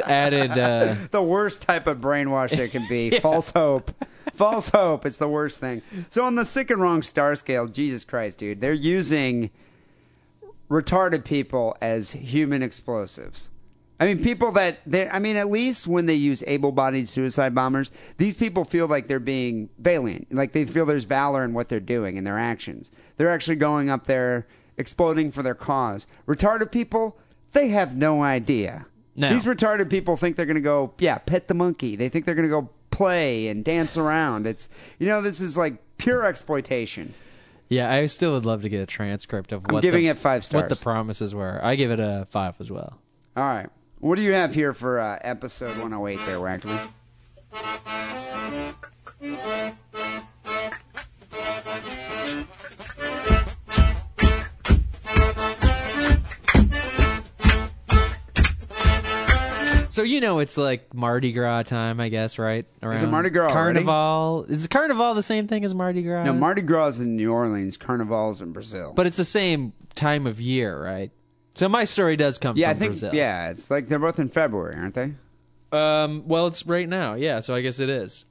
[0.07, 0.53] Added.
[0.53, 3.19] Uh, the worst type of brainwash there can be.
[3.21, 3.91] False hope.
[4.33, 5.05] False hope.
[5.05, 5.83] It's the worst thing.
[6.09, 9.51] So on the sick and wrong star scale, Jesus Christ, dude, they're using
[10.73, 13.51] retarded people as human explosives.
[14.01, 17.91] I mean, people that they I mean, at least when they use able-bodied suicide bombers,
[18.17, 21.79] these people feel like they're being valiant, like they feel there's valor in what they're
[21.79, 22.91] doing and their actions.
[23.17, 24.47] They're actually going up there
[24.77, 26.07] exploding for their cause.
[26.27, 27.19] Retarded people,
[27.53, 28.87] they have no idea.
[29.15, 29.29] No.
[29.29, 31.95] These retarded people think they're going to go, yeah, pet the monkey.
[31.95, 34.47] They think they're going to go play and dance around.
[34.47, 37.13] It's you know, this is like pure exploitation.
[37.73, 40.19] Yeah, I still would love to get a transcript of I'm what giving the, it
[40.19, 41.59] five What the promises were.
[41.65, 42.99] I give it a five as well.
[43.35, 43.69] All right.
[43.99, 46.91] What do you have here for uh, episode 108 there, Wackerly?
[60.03, 62.67] So you know it's like Mardi Gras time, I guess, right?
[62.83, 63.85] Around Is it Mardi Gras already?
[63.85, 64.47] Carnival.
[64.49, 66.25] Is Carnival the same thing as Mardi Gras?
[66.25, 68.93] No, Mardi Gras is in New Orleans, Carnival's in Brazil.
[68.97, 71.13] but it's the same time of year, right?
[71.55, 72.91] So my story does come Yeah, I from think.
[72.93, 73.15] Brazil.
[73.15, 75.13] Yeah, it's like they're both in February, aren't they?
[75.71, 77.39] Um, well, it's right now, yeah.
[77.39, 78.25] So I guess it is.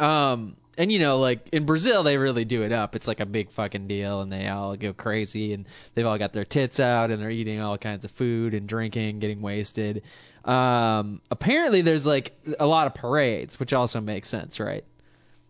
[0.00, 2.96] Um, and you know, like in Brazil, they really do it up.
[2.96, 6.32] It's like a big fucking deal, and they all go crazy, and they've all got
[6.32, 10.02] their tits out, and they're eating all kinds of food and drinking, getting wasted.
[10.46, 14.84] Um, apparently, there's like a lot of parades, which also makes sense, right?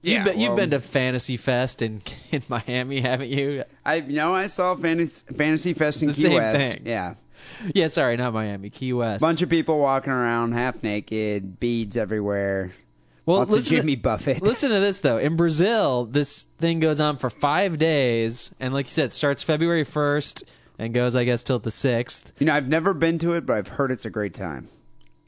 [0.02, 3.64] Yeah, you've been, you've been to Fantasy Fest in in Miami, haven't you?
[3.84, 6.56] I you know I saw Fantasy, Fantasy Fest in The Key West.
[6.58, 6.82] thing.
[6.86, 7.14] Yeah,
[7.74, 9.20] Yeah, sorry, not Miami, Key West.
[9.20, 12.72] bunch of people walking around half naked, beads everywhere.
[13.26, 14.42] well, Lots listen to- Jimmy Buffett.
[14.42, 15.18] Listen to this though.
[15.18, 19.42] In Brazil, this thing goes on for five days, and like you said, it starts
[19.42, 20.44] February first
[20.78, 22.32] and goes, I guess, till the sixth.
[22.38, 24.68] You know, I've never been to it, but I've heard it's a great time.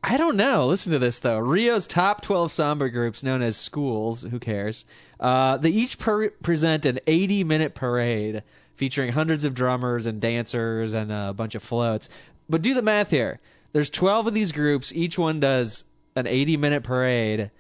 [0.03, 0.67] I don't know.
[0.67, 1.39] Listen to this though.
[1.39, 4.85] Rio's top twelve samba groups, known as schools, who cares?
[5.19, 8.43] Uh, they each per- present an eighty-minute parade
[8.77, 12.09] featuring hundreds of drummers and dancers and a bunch of floats.
[12.49, 13.41] But do the math here.
[13.73, 14.93] There's twelve of these groups.
[14.95, 15.85] Each one does
[16.15, 17.51] an eighty-minute parade.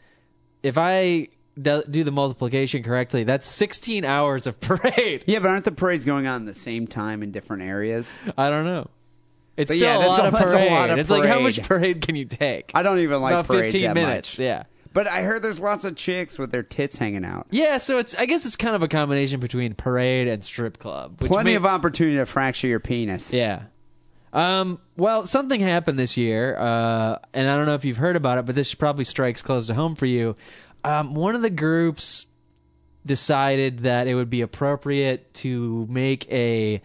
[0.62, 1.28] If I
[1.60, 5.24] do, do the multiplication correctly, that's sixteen hours of parade.
[5.26, 8.16] Yeah, but aren't the parades going on at the same time in different areas?
[8.38, 8.88] I don't know.
[9.58, 10.70] It's But still yeah, a lot a- that's a parade.
[10.70, 12.70] lot of it's like how much parade can you take?
[12.74, 14.38] I don't even like About parades fifteen that minutes.
[14.38, 14.44] much.
[14.44, 14.62] Yeah.
[14.94, 17.46] But I heard there's lots of chicks with their tits hanging out.
[17.50, 21.20] Yeah, so it's I guess it's kind of a combination between parade and strip club.
[21.20, 23.32] Which Plenty may- of opportunity to fracture your penis.
[23.32, 23.64] yeah.
[24.32, 28.36] Um, well, something happened this year, uh, and I don't know if you've heard about
[28.38, 30.36] it, but this probably strikes close to home for you.
[30.84, 32.26] Um, one of the groups
[33.06, 36.82] decided that it would be appropriate to make a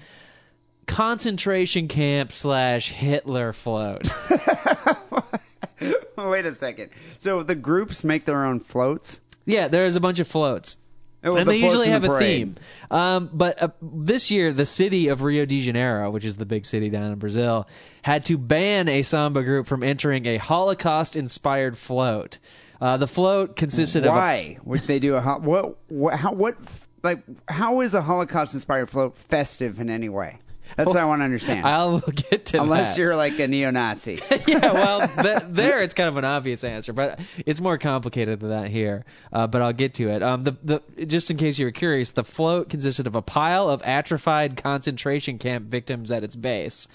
[0.88, 4.14] concentration camp slash Hitler float.
[6.18, 6.90] Wait a second.
[7.18, 9.22] So the groups make their own floats?
[9.46, 10.78] yeah, there's a bunch of floats.
[11.26, 12.56] Oh, and the they usually have the a theme.
[12.92, 16.66] Um, but uh, this year, the city of Rio de Janeiro, which is the big
[16.66, 17.66] city down in Brazil,
[18.02, 22.40] had to ban a samba group from entering a Holocaust-inspired float.
[22.82, 25.78] Uh, the float consisted of a, Why would they do a ho- what?
[25.88, 26.16] What?
[26.16, 26.34] How?
[26.34, 26.58] What?
[27.04, 30.40] Like, how is a Holocaust-inspired float festive in any way?
[30.78, 31.66] That's what I want to understand.
[31.66, 33.02] I'll get to Unless that.
[33.02, 34.22] you're like a neo-Nazi.
[34.48, 38.50] yeah, well, th- there it's kind of an obvious answer, but it's more complicated than
[38.50, 39.06] that here.
[39.32, 40.24] Uh, but I'll get to it.
[40.24, 43.70] Um, the the just in case you were curious, the float consisted of a pile
[43.70, 46.88] of atrophied concentration camp victims at its base.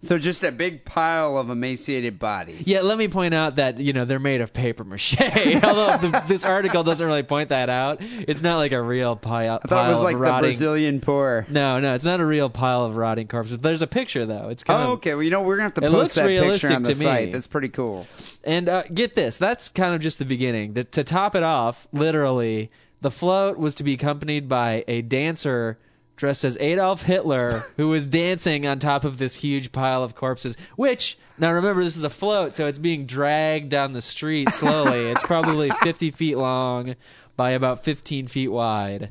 [0.00, 2.68] So just a big pile of emaciated bodies.
[2.68, 5.16] Yeah, let me point out that you know they're made of paper mache.
[5.20, 9.58] Although the, this article doesn't really point that out, it's not like a real pile.
[9.62, 10.40] I thought it was like of the.
[10.40, 11.46] Brazilian poor.
[11.48, 13.58] No, no, it's not a real pile of rotting corpses.
[13.58, 14.48] There's a picture though.
[14.50, 15.14] It's kind Oh, of okay.
[15.14, 16.98] Well, you know, we're gonna have to It post looks that picture on the to
[16.98, 17.04] me.
[17.04, 17.32] site.
[17.32, 18.06] That's pretty cool.
[18.44, 20.74] And uh, get this, that's kind of just the beginning.
[20.74, 22.70] To, to top it off, literally,
[23.00, 25.78] the float was to be accompanied by a dancer
[26.18, 30.56] dressed as Adolf Hitler who was dancing on top of this huge pile of corpses.
[30.76, 35.06] Which, now remember, this is a float, so it's being dragged down the street slowly.
[35.06, 36.96] it's probably 50 feet long
[37.36, 39.10] by about 15 feet wide.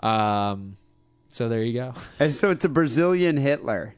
[0.00, 0.76] Um,
[1.28, 1.94] so there you go.
[2.20, 3.94] And so it's a Brazilian Hitler.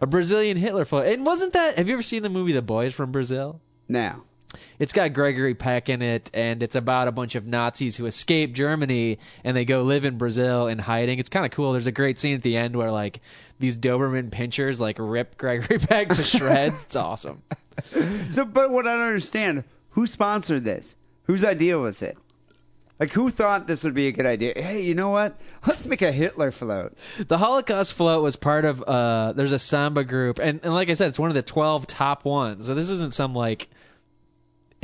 [0.00, 1.06] A Brazilian Hitler float.
[1.06, 3.60] And wasn't that, have you ever seen the movie The Boys from Brazil?
[3.88, 4.24] Now,
[4.78, 8.52] It's got Gregory Peck in it, and it's about a bunch of Nazis who escape
[8.52, 11.18] Germany and they go live in Brazil in hiding.
[11.18, 11.72] It's kind of cool.
[11.72, 13.20] There's a great scene at the end where like
[13.58, 16.82] these Doberman pinschers like rip Gregory Peck to shreds.
[16.82, 17.42] it's awesome.
[18.30, 20.96] so but what I don't understand, who sponsored this?
[21.24, 22.18] Whose idea was it?
[23.02, 24.52] Like, who thought this would be a good idea?
[24.54, 25.36] Hey, you know what?
[25.66, 26.96] Let's make a Hitler float.
[27.26, 30.94] The Holocaust float was part of uh there's a samba group and, and like I
[30.94, 32.66] said, it's one of the twelve top ones.
[32.66, 33.68] So this isn't some like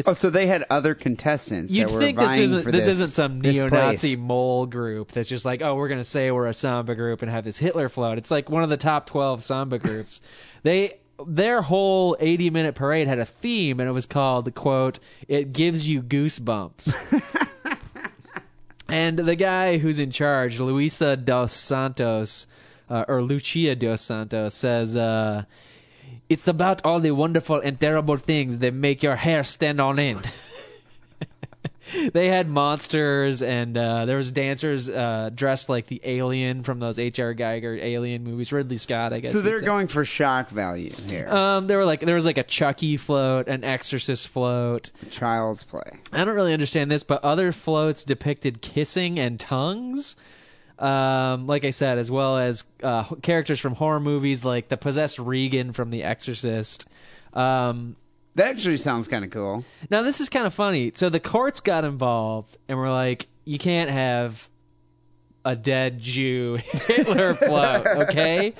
[0.06, 1.72] Oh, so they had other contestants.
[1.72, 5.44] You'd that were think this isn't this, this isn't some neo-Nazi mole group that's just
[5.44, 8.18] like, oh, we're gonna say we're a samba group and have this Hitler float.
[8.18, 10.20] It's like one of the top twelve samba groups.
[10.62, 15.52] they their whole eighty minute parade had a theme, and it was called quote It
[15.52, 16.94] gives you goosebumps.
[18.88, 22.46] and the guy who's in charge, Luisa dos Santos,
[22.88, 24.96] uh, or Lucia dos Santos, says.
[24.96, 25.44] Uh,
[26.28, 30.32] it's about all the wonderful and terrible things that make your hair stand on end.
[32.12, 36.98] they had monsters and uh, there was dancers uh, dressed like the alien from those
[36.98, 37.34] H.R.
[37.34, 38.52] Giger alien movies.
[38.52, 39.32] Ridley Scott, I guess.
[39.32, 41.28] So they're going for shock value here.
[41.28, 44.90] Um, there were like there was like a Chucky float, an Exorcist float.
[45.10, 45.98] Child's play.
[46.12, 50.16] I don't really understand this, but other floats depicted kissing and tongues.
[50.78, 55.18] Um, like I said, as well as uh, characters from horror movies like the possessed
[55.18, 56.88] Regan from The Exorcist.
[57.34, 57.96] Um,
[58.36, 59.64] That actually sounds kind of cool.
[59.90, 60.92] now this is kind of funny.
[60.94, 64.48] So the courts got involved and were like, "You can't have
[65.44, 68.54] a dead Jew Hitler float, okay?"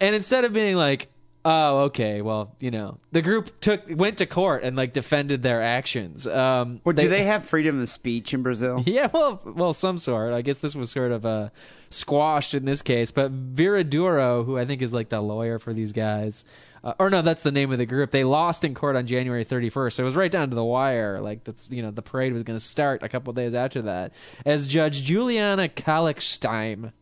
[0.00, 1.08] and instead of being like,
[1.44, 2.22] Oh, okay.
[2.22, 6.26] Well, you know, the group took went to court and like defended their actions.
[6.26, 8.82] Um, Well, do they have freedom of speech in Brazil?
[8.92, 10.32] Yeah, well, well, some sort.
[10.32, 11.48] I guess this was sort of uh,
[11.90, 13.10] squashed in this case.
[13.10, 16.44] But Viradouro, who I think is like the lawyer for these guys,
[16.84, 18.10] uh, or no, that's the name of the group.
[18.12, 21.20] They lost in court on January 31st, so it was right down to the wire.
[21.20, 24.12] Like that's you know the parade was going to start a couple days after that.
[24.46, 26.92] As Judge Juliana Kalkstein.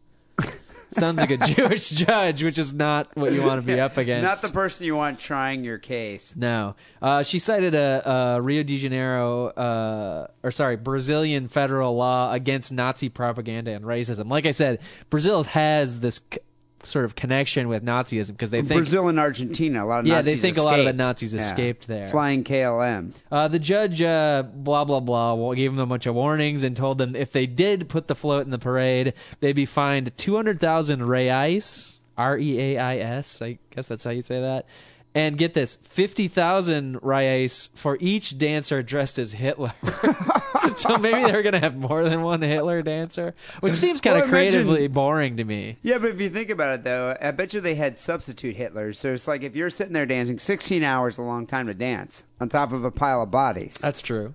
[0.92, 4.22] Sounds like a Jewish judge, which is not what you want to be up against.
[4.22, 6.34] Not the person you want trying your case.
[6.36, 12.32] No, uh, she cited a, a Rio de Janeiro, uh, or sorry, Brazilian federal law
[12.32, 14.28] against Nazi propaganda and racism.
[14.30, 14.80] Like I said,
[15.10, 16.40] Brazil has this c-
[16.82, 20.16] sort of connection with Nazism because they think Brazil and Argentina, a lot of Yeah,
[20.16, 20.98] Nazis they think a lot of the escaped.
[20.98, 21.40] Nazis Yeah.
[21.40, 22.08] escaped there.
[22.08, 23.12] Flying KLM.
[23.30, 26.98] Uh, the judge, uh, blah blah blah, gave them a bunch of warnings and told
[26.98, 30.58] them if they did put the float in the parade, they'd be fined two hundred
[30.60, 33.42] thousand reais, R E A I S.
[33.42, 34.66] I guess that's how you say that.
[35.14, 39.72] And get this, fifty thousand reais for each dancer dressed as Hitler.
[40.74, 44.30] so maybe they're gonna have more than one Hitler dancer, which seems kind of Well,
[44.30, 45.78] creatively boring to me.
[45.82, 48.96] Yeah, but if you think about it, though, I bet you they had substitute Hitlers.
[48.96, 51.74] So it's like if you're sitting there dancing, 16 hours is a long time to
[51.74, 53.74] dance on top of a pile of bodies.
[53.80, 54.34] That's true.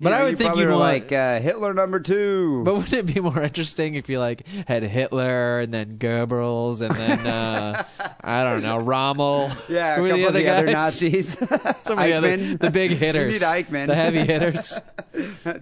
[0.00, 2.62] You But know, I you would think you'd want like uh, Hitler number two.
[2.64, 6.94] But wouldn't it be more interesting if you like had Hitler and then Goebbels and
[6.94, 7.84] then uh,
[8.20, 9.50] I don't know Rommel?
[9.68, 10.66] yeah, a Who couple the of other the other?
[10.72, 11.36] Nazis.
[11.82, 13.40] Some of the other the big hitters.
[13.40, 13.88] need Eichmann.
[13.88, 14.78] the heavy hitters.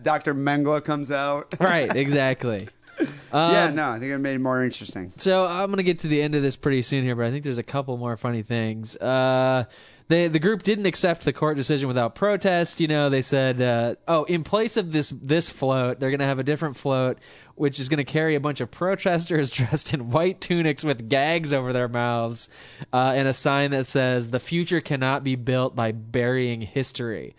[0.02, 0.34] Dr.
[0.34, 1.54] Mengele comes out.
[1.58, 2.68] right, exactly.
[2.98, 5.12] Um, yeah, no, I think it made it more interesting.
[5.16, 7.44] So I'm gonna get to the end of this pretty soon here, but I think
[7.44, 8.96] there's a couple more funny things.
[8.96, 9.64] Uh,
[10.08, 12.80] they, the group didn't accept the court decision without protest.
[12.80, 16.38] You know, they said, uh, "Oh, in place of this this float, they're gonna have
[16.38, 17.18] a different float,
[17.56, 21.72] which is gonna carry a bunch of protesters dressed in white tunics with gags over
[21.72, 22.48] their mouths,
[22.92, 27.34] uh, and a sign that says the future cannot be built by burying history."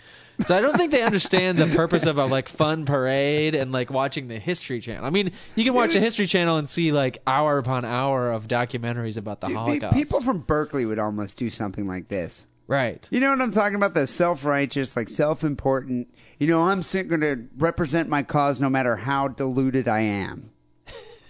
[0.46, 3.90] So I don't think they understand the purpose of a like fun parade and like
[3.90, 5.04] watching the History Channel.
[5.04, 8.48] I mean, you can watch the History Channel and see like hour upon hour of
[8.48, 9.96] documentaries about the Dude, the Holocaust.
[9.96, 12.46] people from Berkeley would almost do something like this.
[12.68, 13.08] Right?
[13.12, 13.94] You know what I'm talking about?
[13.94, 16.14] The self-righteous, like self-important.
[16.40, 20.52] You know, I'm going to represent my cause no matter how deluded I am.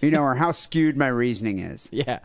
[0.00, 1.88] You know, or how skewed my reasoning is.
[1.98, 2.20] Yeah.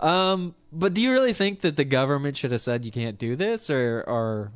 [0.00, 3.36] Um, but do you really think that the government should have said you can't do
[3.36, 4.50] this, or or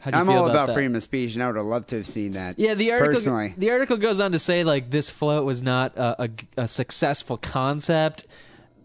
[0.00, 1.88] how do you I'm all about, about freedom of speech, and I would have loved
[1.90, 2.58] to have seen that.
[2.58, 3.54] Yeah, the article personally.
[3.56, 7.36] the article goes on to say like this float was not a, a, a successful
[7.36, 8.26] concept,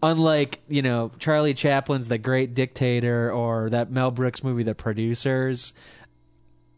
[0.04, 5.72] unlike you know Charlie Chaplin's The Great Dictator or that Mel Brooks movie The Producers.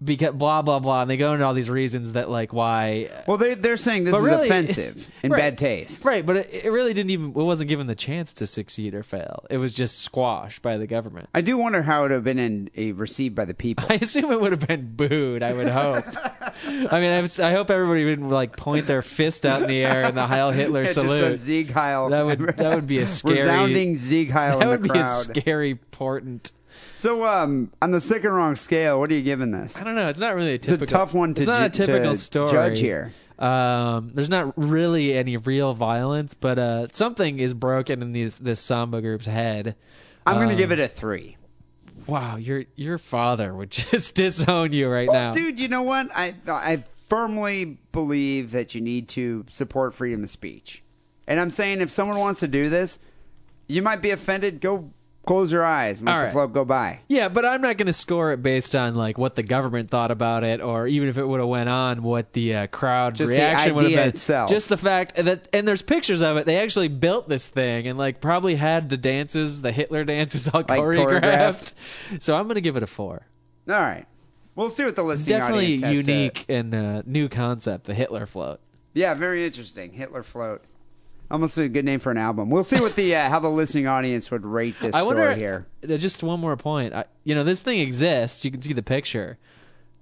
[0.06, 3.36] Because blah blah blah, and they go into all these reasons that like why Well,
[3.36, 5.38] they they're saying this But is really- offensive and Right.
[5.40, 6.04] bad taste.
[6.04, 7.28] Right, but it, it really didn't even.
[7.30, 9.44] It wasn't given the chance to succeed or fail.
[9.50, 11.28] It was just squashed by the government.
[11.34, 13.86] I do wonder how it would have been in, received by the people.
[13.90, 15.42] I assume it would have been booed.
[15.42, 16.04] I would hope.
[16.66, 19.84] I mean, I, was- I hope everybody would like point their fist out in the
[19.84, 21.18] air in the Heil Hitler It just salute.
[21.20, 22.10] says Sieg Heil.
[22.10, 24.98] That would that would be a scary resounding Sieg Heil That in would the be
[24.98, 26.52] a scary portent.
[27.06, 29.76] So, um, on the sick and wrong scale, what are you giving this?
[29.80, 30.08] I don't know.
[30.08, 30.88] It's not really a a typical.
[30.88, 32.50] tough one to It's not a ju- to typical story.
[32.50, 33.12] judge here.
[33.38, 38.58] Um, there's not really any real violence, but uh, something is broken in these this
[38.58, 39.76] Samba group's head.
[40.26, 41.36] I'm going to Um, give it a three.
[42.08, 45.30] Wow, your your father would just disown you right now.
[45.32, 46.08] Dude, you know what?
[46.12, 50.82] I I firmly believe that you need to support freedom of speech.
[51.28, 52.98] And I'm saying if someone wants to do this,
[53.68, 54.60] you might be offended.
[54.60, 54.90] Go
[55.26, 56.32] close your eyes and let All the right.
[56.32, 57.00] float go by.
[57.08, 60.10] Yeah, but I'm not going to score it based on like what the government thought
[60.10, 63.28] about it, or even if it would have went on, what the uh, crowd Just
[63.28, 64.08] the reaction would have been.
[64.08, 64.48] itself.
[64.48, 66.46] Just the fact that, and there's pictures of it.
[66.46, 70.60] They actually built this thing and like probably had the dances, the Hitler dances, all
[70.60, 71.72] Like choreographed.
[72.20, 73.26] So I'm going to give it a four.
[73.68, 74.06] All right.
[74.54, 77.94] We'll see what the listening definitely audience has to- unique and uh, new concept, the
[77.94, 78.60] Hitler float.
[78.94, 79.92] Yeah, very interesting.
[79.92, 80.62] Hitler float.
[81.30, 82.50] Almost a good name for an album.
[82.50, 85.34] We'll see what the uh, how the listening audience would rate this I story wonder
[85.34, 85.66] here.
[85.88, 86.94] uh, Just one more point.
[86.94, 88.44] I, you know, this thing exists.
[88.44, 89.36] You can see the picture.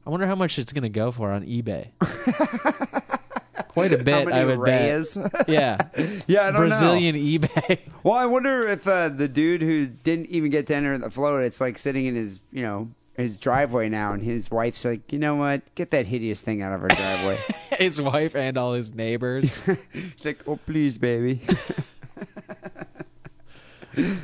[0.07, 1.89] I wonder how much it's going to go for on eBay.
[3.69, 4.81] Quite a bit, I would bet.
[4.91, 5.19] rays?
[5.49, 5.79] Yeah,
[6.29, 6.59] Yeah, don't know.
[6.61, 7.81] Brazilian eBay.
[8.05, 11.43] Well, I wonder if uh, the dude who didn't even get to enter the float,
[11.43, 15.19] it's like sitting in his, you know, his driveway now, and his wife's like, you
[15.19, 15.63] know what?
[15.75, 17.39] Get that hideous thing out of our driveway.
[17.79, 19.63] his wife and all his neighbors.
[19.93, 21.41] She's like, oh, please, baby.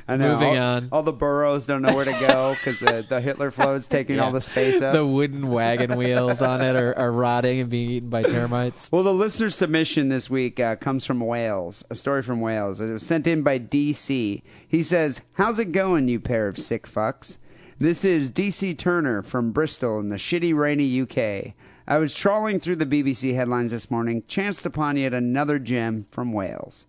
[0.08, 0.34] I know.
[0.34, 0.88] Moving all, on.
[0.90, 4.24] All the burrows don't know where to go because the, the Hitler float's taking Yeah.
[4.24, 4.92] all the space up.
[4.92, 8.90] The wooden wagon wheels on it are, are rotting and being eaten by termites.
[8.90, 11.84] Well, the listener submission this week uh, comes from Wales.
[11.88, 12.80] A story from Wales.
[12.80, 14.42] It was sent in by DC.
[14.66, 17.38] He says, "How's it going, you pair of sick fucks?
[17.80, 21.54] This is DC Turner from Bristol in the shitty, rainy UK.
[21.88, 26.30] I was trawling through the BBC headlines this morning, chanced upon yet another gem from
[26.34, 26.86] Wales."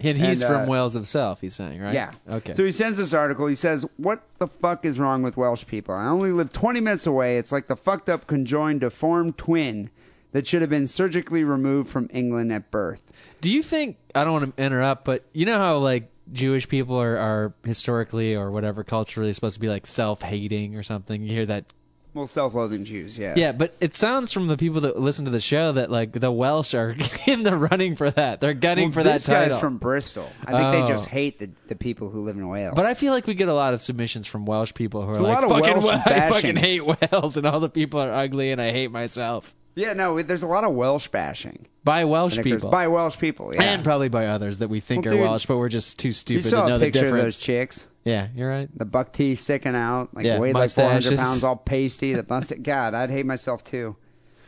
[0.00, 1.92] And he's And, uh, from Wales himself, he's saying, right?
[1.92, 2.12] Yeah.
[2.26, 2.54] Okay.
[2.54, 3.46] So he sends this article.
[3.46, 5.94] He says, What the fuck is wrong with Welsh people?
[5.94, 7.36] I only live 20 minutes away.
[7.36, 9.90] It's like the fucked up conjoined deformed twin
[10.32, 13.04] that should have been surgically removed from England at birth.
[13.42, 16.96] Do you think I don't want to interrupt, but you know how like Jewish people
[17.00, 21.22] are, are historically or whatever culturally supposed to be like self hating or something?
[21.22, 21.66] You hear that
[22.14, 23.34] Well, self loathing Jews, yeah.
[23.36, 26.30] Yeah, but it sounds from the people that listen to the show that like the
[26.32, 26.96] Welsh are
[27.26, 28.40] in the running for that.
[28.40, 29.54] They're gunning Well, for that this title.
[29.54, 30.28] guy's from Bristol.
[30.46, 30.86] I think they Oh.
[30.86, 32.74] just hate the, the people who live in Wales.
[32.74, 35.12] but I feel like we get a lot of submissions from Welsh people who are
[35.12, 38.50] It's a like, "Fucking, Welsh I fucking hate Wales, and all the people are ugly,
[38.52, 41.66] and I hate myself." Yeah, no, there's a lot of Welsh bashing.
[41.84, 43.62] By Welsh And it goes people, By Welsh people, yeah.
[43.62, 46.08] and probably by others that we think Well, are dude, Welsh, but we're just too
[46.08, 47.42] you stupid to saw know a the picture of those difference.
[47.42, 47.86] chicks.
[48.04, 48.68] Yeah, you're right.
[48.76, 51.20] The buck teeth sticking out, like Yeah, weighed like 400 mustaches.
[51.20, 52.12] pounds, all pasty.
[52.14, 52.58] The mustache.
[52.62, 53.96] God, I'd hate myself too,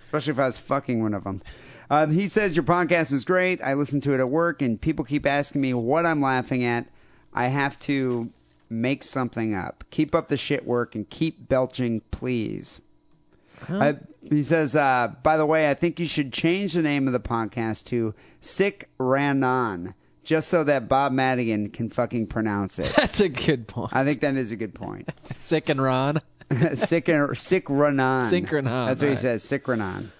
[0.04, 1.42] especially if I was fucking one of them.
[1.90, 3.62] Um, he says your podcast is great.
[3.62, 6.86] I listen to it at work, and people keep asking me what I'm laughing at.
[7.32, 8.30] I have to
[8.68, 9.84] make something up.
[9.90, 12.80] Keep up the shit work and keep belching, please.
[13.68, 13.94] Uh,
[14.30, 17.20] he says, uh, by the way, I think you should change the name of the
[17.20, 22.92] podcast to Sick Ran On, just so that Bob Madigan can fucking pronounce it.
[22.96, 23.94] That's a good point.
[23.94, 25.08] I think that is a good point.
[25.36, 26.20] Sick and Ron.
[26.74, 28.22] sick sick Ranon.
[28.22, 29.42] Synchronon, That's what he says.
[29.42, 30.10] Sick Ranon.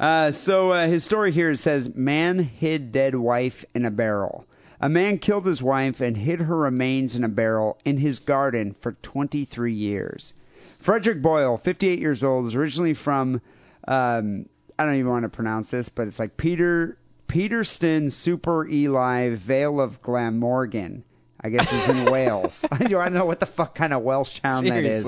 [0.00, 4.46] Uh, so uh, his story here says, man hid dead wife in a barrel.
[4.80, 8.74] A man killed his wife and hid her remains in a barrel in his garden
[8.80, 10.32] for 23 years.
[10.80, 13.40] Frederick Boyle, 58 years old, is originally from,
[13.86, 14.46] um,
[14.78, 16.96] I don't even want to pronounce this, but it's like Peter
[17.28, 21.04] Peterston Super Eli Vale of Glamorgan.
[21.42, 22.64] I guess he's in Wales.
[22.72, 25.06] I don't know what the fuck kind of Welsh town that is.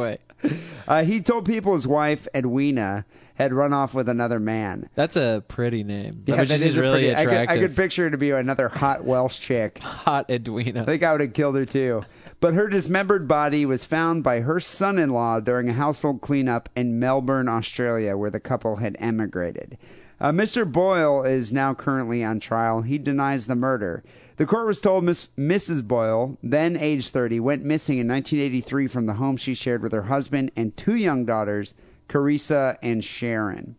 [0.89, 3.05] Uh, he told people his wife Edwina
[3.35, 4.89] had run off with another man.
[4.95, 6.25] That's a pretty name.
[6.27, 7.57] Yeah, which that is really pretty- I could, attractive.
[7.57, 9.79] I could picture her to be another hot Welsh chick.
[9.79, 10.83] Hot Edwina.
[10.83, 12.03] I think I would have killed her too.
[12.43, 16.69] But her dismembered body was found by her son in law during a household cleanup
[16.75, 19.79] in Melbourne, Australia, where the couple had emigrated.
[20.21, 20.71] Uh, Mr.
[20.71, 22.83] Boyle is now currently on trial.
[22.83, 24.03] He denies the murder.
[24.39, 25.87] The court was told Miss, Mrs.
[25.87, 30.03] Boyle, then age 30, went missing in 1983 from the home she shared with her
[30.03, 31.75] husband and two young daughters,
[32.09, 33.77] Carissa and Sharon.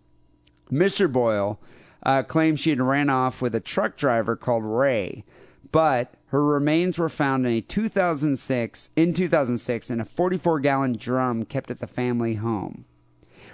[0.72, 1.11] Mr.
[1.11, 1.59] Boyle
[2.03, 5.26] uh, claimed she had ran off with a truck driver called Ray,
[5.70, 11.46] but her remains were found in a 2006 in 2006 in a 44 gallon drum
[11.46, 12.86] kept at the family home,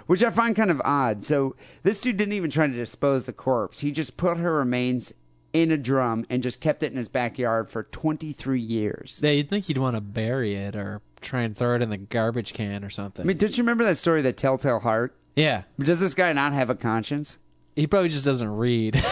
[0.06, 1.22] which I find kind of odd.
[1.22, 5.12] So this dude didn't even try to dispose the corpse; he just put her remains
[5.52, 9.20] in a drum and just kept it in his backyard for 23 years.
[9.22, 11.98] Yeah, you'd think you'd want to bury it or try and throw it in the
[11.98, 13.24] garbage can or something.
[13.24, 15.14] I mean, don't you remember that story, The Telltale Heart?
[15.36, 17.36] yeah, Does this guy not have a conscience?
[17.76, 18.94] He probably just doesn't read.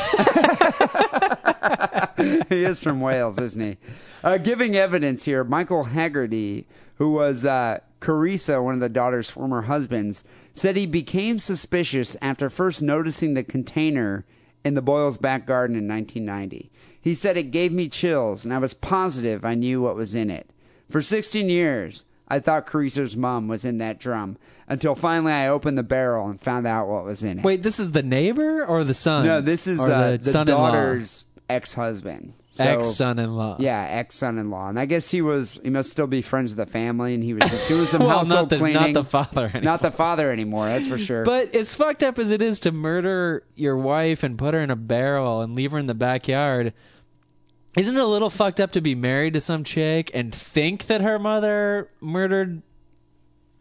[2.48, 3.76] he is from Wales, isn't he?
[4.22, 9.62] Uh, giving evidence here, Michael Haggerty, who was uh, Carissa, one of the daughter's former
[9.62, 14.24] husbands, said he became suspicious after first noticing the container
[14.64, 16.70] in the Boyles' back garden in 1990.
[17.00, 20.30] He said it gave me chills, and I was positive I knew what was in
[20.30, 20.50] it.
[20.90, 24.36] For 16 years, I thought Carissa's mom was in that drum
[24.68, 27.44] until finally I opened the barrel and found out what was in it.
[27.44, 29.26] Wait, this is the neighbor or the son?
[29.26, 30.70] no, this is Or uh, the, the, son-in-law?
[30.72, 32.34] daughter's ex-husband.
[32.50, 33.56] So- ex-son-in-law.
[33.60, 36.70] Yeah, ex son-in-law, and I guess he was he must still be friends with the
[36.70, 38.82] family, and he was just doing some well, household not the cleaning.
[38.82, 39.62] not the father anymore.
[39.62, 40.66] Not the father anymore.
[40.66, 41.24] That's for sure.
[41.24, 44.70] But as fucked up as it is to murder your wife and put her in
[44.70, 46.72] a barrel and leave her in the backyard,
[47.78, 51.00] isn't it a little fucked up to be married to some chick and think that
[51.00, 52.62] her mother murdered?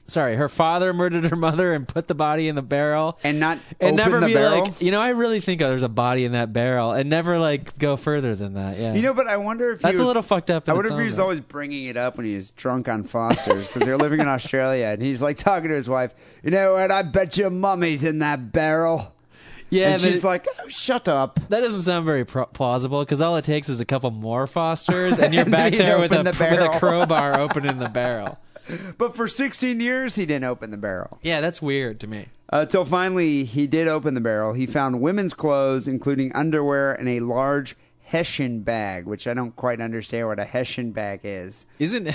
[0.09, 3.19] Sorry, her father murdered her mother and put the body in the barrel.
[3.25, 4.61] and not and never the be barrel.
[4.61, 7.77] like, you know, I really think there's a body in that barrel, and never like
[7.77, 8.79] go further than that.
[8.79, 10.69] Yeah, you know, but I wonder if he that's was, a little fucked up.
[10.69, 11.23] I wonder if he was right.
[11.23, 14.85] always bringing it up when he was drunk on Foster's because they're living in Australia,
[14.85, 16.15] and he's like talking to his wife.
[16.41, 16.89] You know what?
[16.89, 19.13] I bet your mummy's in that barrel.
[19.69, 23.01] Yeah, and but she's it- like, oh, "Shut up." That doesn't sound very pro- plausible
[23.03, 26.11] because all it takes is a couple more Fosters, and you're And back there with
[26.11, 28.37] a, the with a crowbar opening the barrel.
[28.97, 31.19] But for 16 years, he didn't open the barrel.
[31.21, 32.27] Yeah, that's weird to me.
[32.51, 34.51] Uh, Until finally, he did open the barrel.
[34.53, 37.77] He found women's clothes, including underwear and a large
[38.07, 41.65] Hessian bag, which I don't quite understand what a Hessian bag is.
[41.77, 42.05] Isn't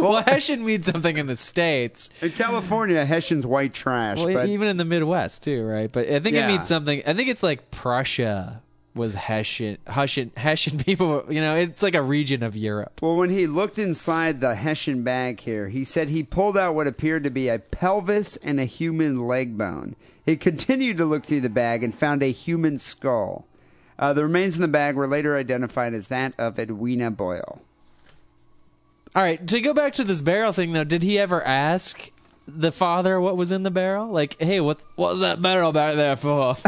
[0.00, 2.10] well, Hessian means something in the states.
[2.22, 4.18] In California, Hessian's white trash.
[4.18, 5.90] Well, but even in the Midwest too, right?
[5.90, 6.44] But I think Yeah.
[6.44, 7.02] it means something.
[7.04, 8.62] I think it's like Prussia
[8.94, 11.24] was Hessian, Hessian, Hessian people.
[11.28, 13.00] You know, it's like a region of Europe.
[13.02, 16.86] Well, when he looked inside the Hessian bag here, he said he pulled out what
[16.86, 19.96] appeared to be a pelvis and a human leg bone.
[20.24, 23.46] He continued to look through the bag and found a human skull.
[23.98, 27.60] Uh, the remains in the bag were later identified as that of Edwina Boyle.
[29.14, 32.10] All right, to go back to this barrel thing though, did he ever ask
[32.48, 34.08] the father what was in the barrel?
[34.08, 36.56] Like, hey, what what was that barrel back there for?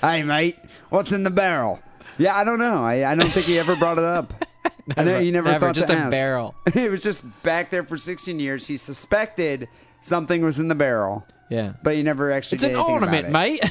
[0.00, 0.56] Hey, mate,
[0.88, 1.78] what's in the barrel?
[2.16, 2.82] Yeah, I don't know.
[2.82, 4.46] I, I don't think he ever brought it up.
[4.96, 6.10] I know you never, never, thought just to a ask.
[6.10, 6.54] barrel.
[6.74, 8.66] it was just back there for 16 years.
[8.66, 9.68] He suspected
[10.00, 11.72] something was in the barrel, Yeah.
[11.82, 13.30] but you never actually It's an ornament, it.
[13.30, 13.64] mate.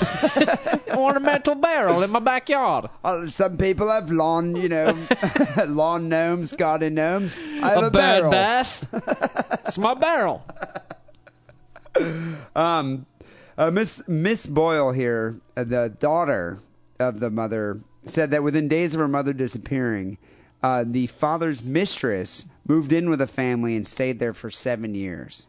[0.95, 2.89] Ornamental barrel in my backyard.
[3.05, 4.97] Uh, some people have lawn, you know,
[5.65, 7.37] lawn gnomes, garden gnomes.
[7.63, 8.31] I have a, a bad barrel.
[8.31, 8.85] bath.
[9.65, 10.45] it's my barrel.
[12.55, 13.05] Um,
[13.57, 16.59] uh, Miss Miss Boyle here, uh, the daughter
[16.99, 20.17] of the mother, said that within days of her mother disappearing,
[20.63, 25.47] uh, the father's mistress moved in with the family and stayed there for seven years.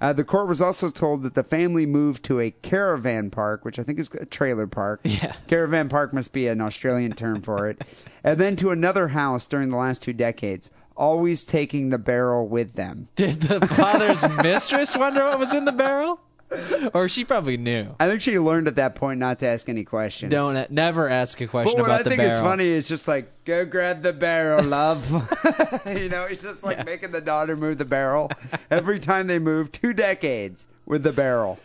[0.00, 3.78] Uh, the court was also told that the family moved to a caravan park, which
[3.78, 5.00] I think is a trailer park.
[5.04, 5.34] Yeah.
[5.48, 7.82] Caravan park must be an Australian term for it.
[8.24, 12.74] and then to another house during the last two decades, always taking the barrel with
[12.74, 13.08] them.
[13.16, 16.20] Did the father's mistress wonder what was in the barrel?
[16.94, 17.94] Or she probably knew.
[18.00, 20.30] I think she learned at that point not to ask any questions.
[20.30, 22.34] Don't never ask a But question what about I the think barrel.
[22.34, 25.10] is funny is just like, go grab the barrel, love.
[25.86, 28.30] you know, he's just like making the daughter move the barrel
[28.70, 31.58] every time they move two decades with the barrel.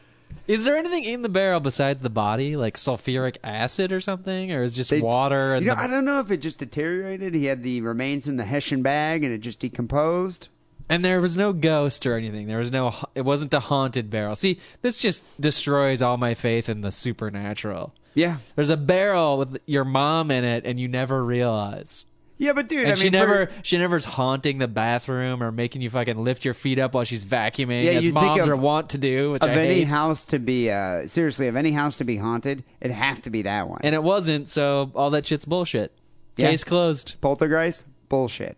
[0.48, 4.64] Is there anything in the barrel besides the body, like sulfuric acid or something, or
[4.64, 5.54] is it just They- water?
[5.54, 7.34] And You know, the- I don't know if it just deteriorated.
[7.34, 10.50] He had the remains in the Hessian bag and it just decomposed.
[10.90, 12.48] And there was no ghost or anything.
[12.48, 12.94] There was no.
[13.16, 14.36] It wasn't a haunted barrel.
[14.36, 17.94] See, this just destroys all my faith in the supernatural.
[18.16, 18.38] Yeah.
[18.56, 22.06] There's a barrel with your mom in it, and you never realize.
[22.38, 25.52] Yeah, but dude, And I she mean, never, for- she never's haunting the bathroom or
[25.52, 28.56] making you fucking lift your feet up while she's vacuuming, Yeah, as moms of- are
[28.56, 29.32] wont to do.
[29.32, 29.88] Which of I any hate.
[29.88, 33.44] house to be, uh, seriously, of any house to be haunted, it'd have to be
[33.44, 33.80] that one.
[33.84, 34.50] and it wasn't.
[34.50, 35.94] So all that shit's bullshit.
[36.36, 36.50] Yeah.
[36.50, 37.16] Case closed.
[37.22, 37.86] Poltergeist?
[38.10, 38.58] Bullshit.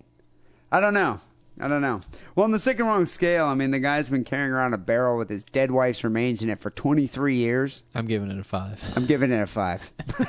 [0.71, 1.19] I don't know.
[1.60, 2.01] I don't know.
[2.36, 4.78] Well, on the sick and wrong scale, I mean, the guy's been carrying around a
[4.78, 7.84] barrel with his dead wife's remains in it for 23 years.
[7.95, 8.84] I'm giving it a five.
[8.95, 9.89] I'm giving it a five.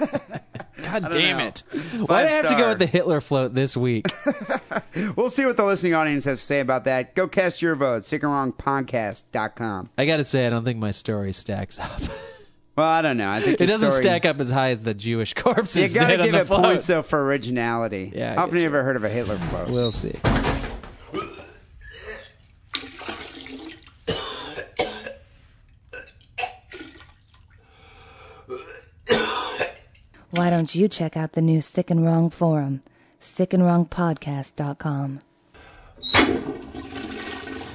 [0.82, 1.46] God damn know.
[1.46, 1.62] it!
[2.06, 4.06] Why do I have to go with the Hitler float this week?
[5.16, 7.16] we'll see what the listening audience has to say about that.
[7.16, 8.02] Go cast your vote.
[8.04, 9.90] Sickandwrongpodcast.com.
[9.98, 12.00] I got to say, I don't think my story stacks up.
[12.76, 13.30] Well, I don't know.
[13.30, 16.18] I think it doesn't story- stack up as high as the Jewish corpses You gotta
[16.18, 16.62] give it float.
[16.62, 18.12] points though for originality.
[18.14, 19.70] Yeah, How often you ever heard of a Hitler float?
[19.70, 20.12] We'll see.
[30.36, 32.82] Why don't you check out the new Sick and Wrong forum,
[33.22, 35.20] sickandwrongpodcast.com.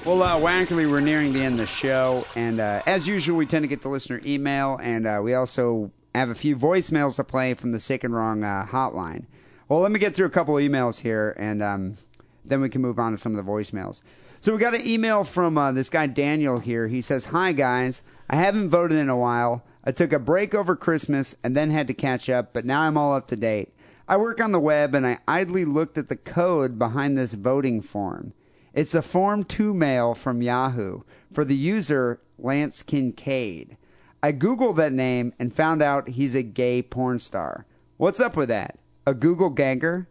[0.06, 3.48] Well, uh, Wackerly, we're nearing the end of the show, and uh, as usual, we
[3.48, 7.24] tend to get the listener email, and uh, we also have a few voicemails to
[7.24, 9.26] play from the Sick and Wrong uh, hotline.
[9.68, 11.98] Well, let me get through a couple of emails here, and um,
[12.46, 14.04] then we can move on to some of the voicemails.
[14.40, 16.88] So we got an email from uh, this guy Daniel here.
[16.88, 19.64] He says, "Hi guys, I haven't voted in a while.
[19.84, 22.98] I took a break over Christmas and then had to catch up, but now I'm
[22.98, 23.74] all up to date.
[24.08, 27.82] I work on the web, and I idly looked at the code behind this voting
[27.82, 28.34] form."
[28.74, 31.02] It's a Form 2 mail from Yahoo
[31.34, 33.78] for the user Lance Kincaid.
[34.24, 37.66] I Googled that name and found out he's a gay porn star.
[37.98, 38.80] What's up with that?
[39.06, 40.08] A Google ganger?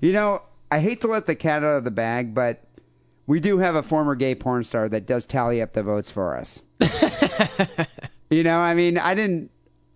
[0.00, 2.64] You know, I hate to let the cat out of the bag, but
[3.26, 6.36] we do have a former gay porn star that does tally up the votes for
[6.36, 6.62] us.
[8.34, 9.50] you know, I mean, I didn't.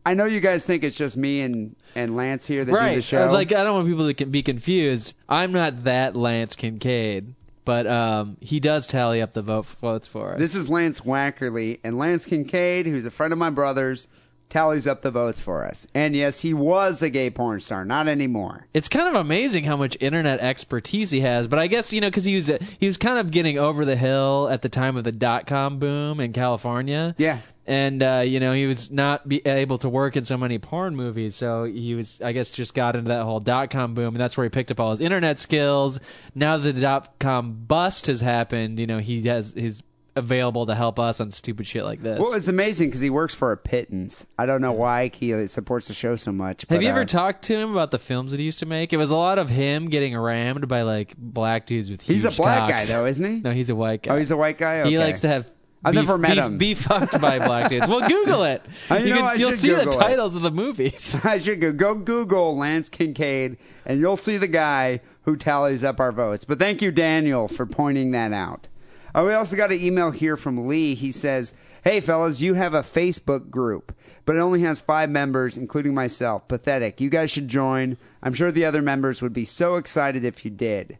[0.07, 2.83] I know you guys think it's just me and, and Lance here that do the
[2.83, 3.05] right.
[3.05, 3.29] show.
[3.29, 5.15] Uh, Like I don't want people to con- be confused.
[5.29, 7.35] I'm not that Lance Kincaid,
[7.67, 10.39] but um, he does tally up the vote votes for us.
[10.39, 14.09] This is Lance Wackerly, and Lance Kincaid, who's a friend of my brother's,
[14.49, 15.87] tallies up the votes for us.
[15.95, 18.67] And yes, he was a gay porn star, not anymore.
[18.73, 21.47] it's kind of amazing how much internet expertise he has.
[21.49, 23.97] But I guess you know because he was he was kind of getting over the
[23.97, 27.15] hill at the time of the dot com boom in California.
[27.19, 27.41] Yeah.
[27.69, 30.97] And uh, you know he was not be able to work in so many porn
[30.97, 34.17] movies, so he was I guess just got into that whole dot com boom, and
[34.17, 36.01] that's where he picked up all his internet skills.
[36.35, 39.83] Now that the dot com bust has happened, you know he has his
[40.17, 42.19] available to help us on stupid shit like this.
[42.19, 44.27] Well, it's amazing because he works for a pittance.
[44.37, 46.63] I don't know why he supports the show so much.
[46.63, 48.67] Have but, you ever uh, talked to him about the films that he used to
[48.67, 48.93] make?
[48.93, 52.25] It was a lot of him getting rammed by like black dudes with huge He's
[52.25, 52.87] a black cocks.
[52.87, 53.41] guy, though, isn't he?
[53.41, 54.15] No, he's a white guy.
[54.15, 54.89] Oh, he's a white guy.
[54.89, 55.51] He likes to have.
[55.85, 56.59] I've be, never met be, him.
[56.59, 57.87] Be fucked by black dudes.
[57.87, 58.63] Well, Google it.
[58.91, 60.03] I you know, can, you'll see the Google it.
[60.03, 61.17] titles of the movies.
[61.25, 61.73] I should go.
[61.73, 63.57] Go Google Lance Kincaid,
[63.87, 66.45] and you'll see the guy who tallies up our votes.
[66.45, 68.67] But thank you, Daniel, for pointing that out.
[69.15, 70.95] Uh, we also got an email here from Lee.
[70.95, 71.53] He says,
[71.85, 76.49] "Hey fellas, you have a Facebook group, but it only has five members, including myself.
[76.49, 77.01] Pathetic.
[77.01, 77.97] You guys should join.
[78.23, 80.99] I'm sure the other members would be so excited if you did.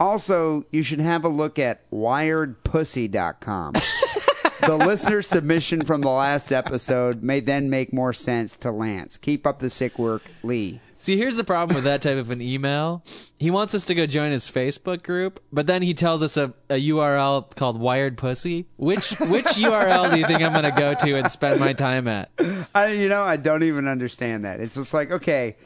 [0.00, 3.74] Also, you should have a look at WiredPussy.com."
[4.62, 9.16] the listener submission from the last episode may then make more sense to Lance.
[9.16, 10.80] Keep up the sick work, Lee.
[11.00, 13.02] See, here's the problem with that type of an email.
[13.38, 16.52] He wants us to go join his Facebook group, but then he tells us a,
[16.68, 18.66] a URL called Wired Pussy.
[18.76, 22.06] Which which URL do you think I'm going to go to and spend my time
[22.06, 22.30] at?
[22.74, 24.60] I, you know, I don't even understand that.
[24.60, 25.56] It's just like, okay,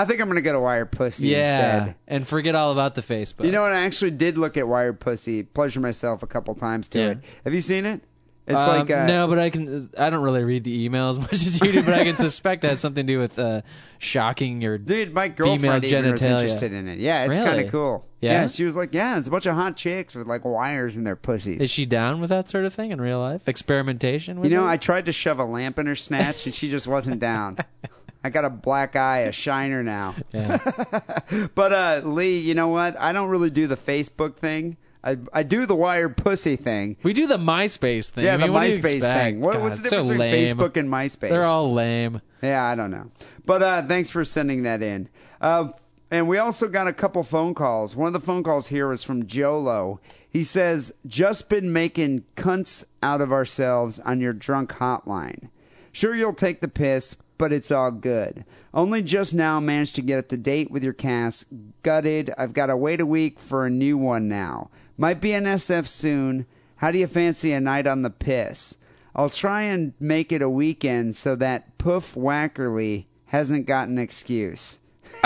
[0.00, 1.94] I think I'm going to go to Wired Pussy Yeah, instead.
[2.08, 3.44] and forget all about the Facebook.
[3.44, 3.72] You know what?
[3.72, 7.06] I actually did look at Wired Pussy, pleasure myself a couple times to Yeah.
[7.10, 7.18] it.
[7.44, 8.00] Have you seen it?
[8.46, 9.90] It's Um, like uh, no, but I can.
[9.96, 12.64] I don't really read the email as much as you do, but I can suspect
[12.64, 13.60] it has something to do with uh,
[13.98, 14.76] shocking your.
[14.78, 16.30] Dude, my Female girlfriend even was genitalia.
[16.30, 16.98] interested in it.
[16.98, 17.44] Yeah, it's Really?
[17.50, 18.06] kind of cool.
[18.20, 18.46] Yeah?
[18.48, 21.16] she was like, "Yeah, it's a bunch of hot chicks with like wires in their
[21.16, 23.46] pussies." Is she down with that sort of thing in real life?
[23.46, 24.70] Experimentation with You know, it?
[24.70, 27.58] I tried to shove a lamp in her snatch, and she just wasn't down.
[28.22, 30.14] I got a black eye, a shiner now.
[30.32, 30.58] Yeah.
[31.54, 32.98] But uh, Lee, you know what?
[32.98, 34.76] I don't really do the Facebook thing.
[35.02, 36.96] I I do the wired pussy thing.
[37.02, 38.24] We do the MySpace thing.
[38.24, 39.40] Yeah, I mean, the MySpace thing.
[39.40, 40.56] What, God, what's the it's so difference lame.
[40.56, 41.30] between Facebook and MySpace?
[41.30, 42.20] They're all lame.
[42.42, 43.10] Yeah, I don't know.
[43.46, 45.08] But uh, thanks for sending that in.
[45.40, 45.68] Uh,
[46.10, 47.94] and we also got a couple phone calls.
[47.94, 50.00] One of the phone calls here was from Jolo.
[50.28, 55.48] He says, just been making cunts out of ourselves on your drunk hotline.
[55.92, 58.44] Sure, you'll take the piss, but it's all good.
[58.74, 61.46] Only just now managed to get up to date with your cast.
[61.82, 62.30] Gutted.
[62.36, 64.68] I've got to wait a week for a new one now.
[64.98, 66.44] Might be an SF soon.
[66.76, 68.76] How do you fancy a night on the piss?
[69.16, 74.80] I'll try and make it a weekend so that Poof Wackerly hasn't got an excuse.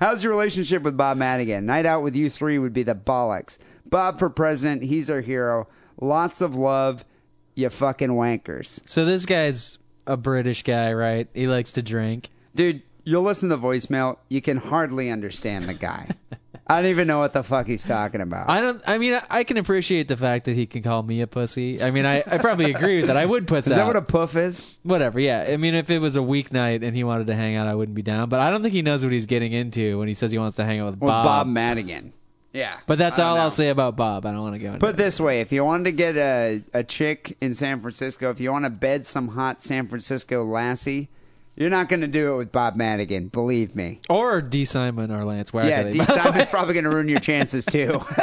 [0.00, 1.64] How's your relationship with Bob Madigan?
[1.64, 3.56] Night out with you three would be the bollocks.
[3.86, 5.66] Bob for president, he's our hero.
[5.98, 7.06] Lots of love,
[7.54, 8.86] you fucking wankers.
[8.86, 11.28] So this guy's a British guy, right?
[11.34, 12.30] He likes to drink.
[12.54, 16.08] Dude, you'll listen to the voicemail, you can hardly understand the guy.
[16.70, 18.50] I don't even know what the fuck he's talking about.
[18.50, 18.82] I don't.
[18.86, 21.82] I mean, I, can appreciate the fact that he can call me a pussy.
[21.82, 23.16] I mean, I, I probably agree with that.
[23.16, 23.76] I would puss is out.
[23.76, 24.76] that what a puff is?
[24.82, 25.18] Whatever.
[25.18, 25.46] Yeah.
[25.48, 27.94] I mean, if it was a weeknight and he wanted to hang out, I wouldn't
[27.96, 28.28] be down.
[28.28, 30.56] But I don't think he knows what he's getting into when he says he wants
[30.56, 31.24] to hang out with Well, Bob.
[31.24, 32.12] Bob Madigan.
[32.58, 32.78] Yeah.
[32.86, 33.54] but that's I don't all I'll know.
[33.54, 34.26] say about Bob.
[34.26, 34.96] I don't want to go into Put it it.
[34.96, 38.50] this way: if you wanted to get a a chick in San Francisco, if you
[38.52, 41.08] want to bed some hot San Francisco lassie,
[41.56, 43.28] you're not going to do it with Bob Madigan.
[43.28, 44.00] Believe me.
[44.08, 45.68] Or Dee Simon or Lance Wackerly.
[45.70, 48.00] Yeah, Dee Simon's probably going to ruin your chances too.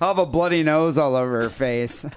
[0.00, 2.04] I'll have a bloody nose all over her face.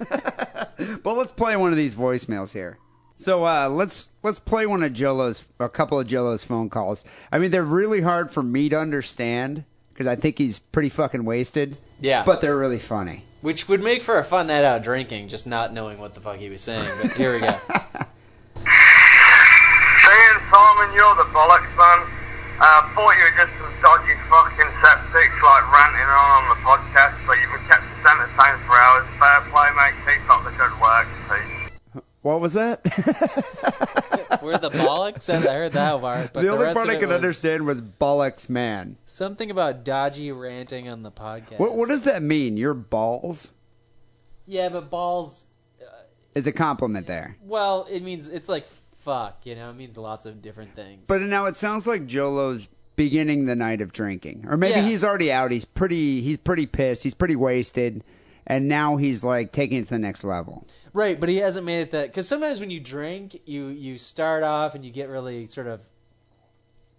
[1.03, 2.77] but let's play one of these voicemails here.
[3.17, 7.03] So uh, let's let's play one of Jolo's, a couple of Jolo's phone calls.
[7.31, 9.65] I mean, they're really hard for me to understand
[9.99, 11.75] because I think he's pretty fucking wasted.
[11.99, 12.23] Yeah.
[12.23, 13.27] but they're really funny.
[13.41, 16.37] Which would make for a fun night out drinking, just not knowing what the fuck
[16.39, 16.87] he was saying.
[17.01, 17.51] But here we go.
[20.07, 21.99] Saying, Simon, you're the bollocks, man.
[22.63, 27.19] Uh, thought you were just some dodgy fucking septics, like ranting on on the podcast,
[27.27, 29.03] but you've been kept entertained for hours.
[29.19, 29.99] Fair play, mate.
[30.07, 31.07] Keep up the good work.
[31.27, 31.48] Peace.
[32.21, 32.81] What was that?
[34.41, 35.29] We're the bollocks.
[35.29, 36.33] I heard that part.
[36.33, 38.97] But the the only rest part I could was understand was bollocks man.
[39.05, 41.59] Something about dodgy ranting on the podcast.
[41.59, 42.57] What what does that mean?
[42.57, 43.51] Your balls
[44.45, 45.45] Yeah, but balls.
[45.81, 45.85] Uh,
[46.35, 47.37] is a compliment there.
[47.41, 49.45] Well, it means it's like fuck.
[49.45, 51.05] You know, it means lots of different things.
[51.07, 54.85] But now it sounds like Jolo's beginning the night of drinking, or maybe Yeah.
[54.87, 55.51] he's already out.
[55.51, 57.03] He's pretty he's pretty pissed.
[57.03, 58.03] He's pretty wasted,
[58.49, 60.67] and now he's like taking it to the next level.
[60.91, 64.43] Right, but he hasn't made it that because sometimes when you drink, you you start
[64.43, 65.81] off and you get really sort of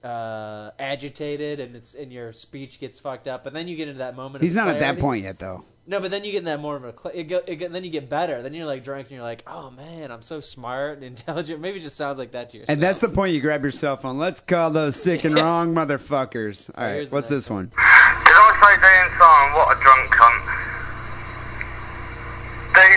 [0.04, 3.98] uh, agitated, and it's and your speech gets fucked up, and then you get into
[3.98, 4.42] that moment.
[4.42, 5.64] He's of not at that point yet, though.
[5.86, 6.96] No, but then you get in that more of a.
[6.96, 8.42] Cl- it go, it go, then you get better.
[8.42, 11.60] Then you're like drunk, and you're like, oh man, I'm so smart and intelligent.
[11.60, 12.74] Maybe it just sounds like that to yourself.
[12.76, 13.34] And that's the point.
[13.34, 14.16] You grab your cell phone.
[14.16, 16.70] Let's call those sick and wrong motherfuckers.
[16.76, 17.66] All right, Here's what's this one?
[17.66, 20.59] Did I say Dean Simon, what a drunk cunt?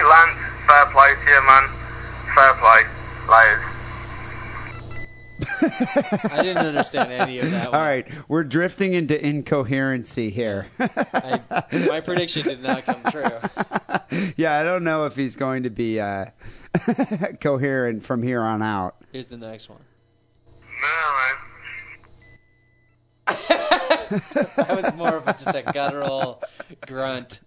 [0.03, 0.09] D.
[0.09, 1.69] Lance, fair play to you, man.
[2.35, 2.83] Fair play.
[3.29, 3.65] Layers.
[6.31, 7.67] I didn't understand any of that.
[7.67, 7.81] All one.
[7.81, 10.67] right, we're drifting into incoherency here.
[10.79, 11.39] I,
[11.87, 13.23] my prediction did not come true.
[14.35, 16.25] yeah, I don't know if he's going to be uh,
[17.39, 18.97] coherent from here on out.
[19.11, 19.81] Here's the next one.
[20.81, 20.87] No,
[23.27, 23.39] man.
[24.57, 26.43] That was more of a, just a guttural
[26.85, 27.39] grunt.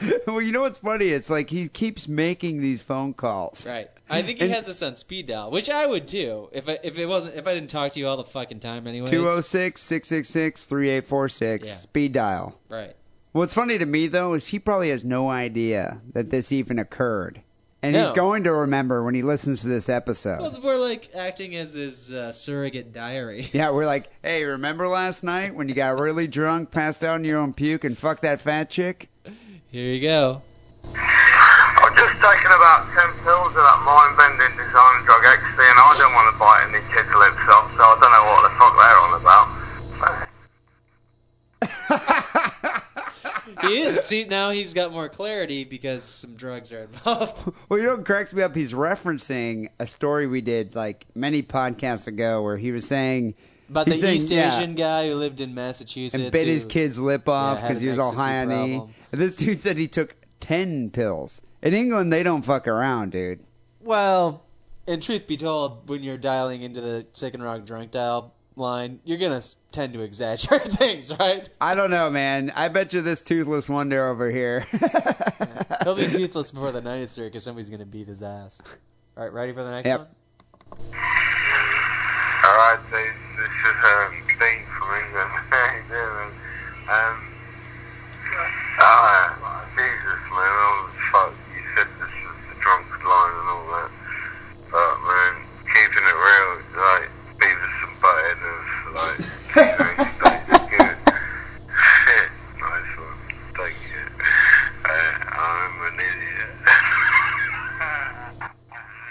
[0.26, 1.06] well, you know what's funny?
[1.06, 3.66] It's like he keeps making these phone calls.
[3.66, 3.88] Right.
[4.10, 6.78] I think he And- has this on speed dial, which I would too if I,
[6.82, 9.10] if it wasn't if I didn't talk to you all the fucking time anyways.
[9.10, 11.74] 206 666 3846, Yeah.
[11.74, 12.58] speed dial.
[12.68, 12.94] Right.
[13.32, 17.42] What's funny to me, though, is he probably has no idea that this even occurred.
[17.82, 18.14] And he's No.
[18.14, 20.40] going to remember when he listens to this episode.
[20.40, 23.50] Well, we're like acting as his uh, surrogate diary.
[23.52, 27.24] yeah, we're like, hey, remember last night when you got really drunk, passed out in
[27.24, 29.10] your own puke, and fucked that fat chick?
[29.70, 30.40] Here you go.
[30.94, 36.14] I've just taken about 10 pills of that mind-bending design drug ecstasy and I don't
[36.16, 38.98] want to bite any kids' lips off, so I don't know what the fuck they're
[39.04, 39.48] on about.
[43.62, 44.06] He is.
[44.06, 47.52] See, now he's got more clarity because some drugs are involved.
[47.68, 48.54] Well, you know what cracks me up?
[48.54, 53.34] He's referencing a story we did like many podcasts ago where he was saying
[53.68, 56.64] About the he's saying, East yeah, Asian guy who lived in Massachusetts and bit his
[56.64, 58.74] kid's lip off because an he was all high on E.
[59.12, 61.42] And this dude said he took 10 pills.
[61.60, 63.40] In England, they don't fuck around, dude.
[63.80, 64.44] Well,
[64.86, 69.00] and truth be told, when you're dialing into the Sick and Wrong drunk dial line,
[69.04, 71.48] you're gonna tend to exaggerate things, right?
[71.60, 72.52] I don't know, man.
[72.54, 74.60] I bet you this toothless wonder over here.
[75.84, 78.60] He'll be toothless before the night is through because somebody's gonna beat his ass.
[79.16, 79.98] All right, ready for the next Yep.
[80.00, 80.88] one?
[82.44, 85.30] Alright, so this is um, Steve from England.
[85.50, 85.70] How?
[86.90, 87.16] Um,
[88.80, 93.90] ah, Jesus, man, oh, fuck, you said this was the drunk line and all that.
[94.70, 95.34] But, man,
[95.70, 97.08] keeping it real, like,
[97.38, 98.66] Beavis and Butthead of,
[98.98, 99.22] like,
[99.54, 99.94] keeping
[102.02, 103.18] stated nice one.
[103.56, 104.02] Thank you.
[104.84, 106.52] Uh, I'm an idiot.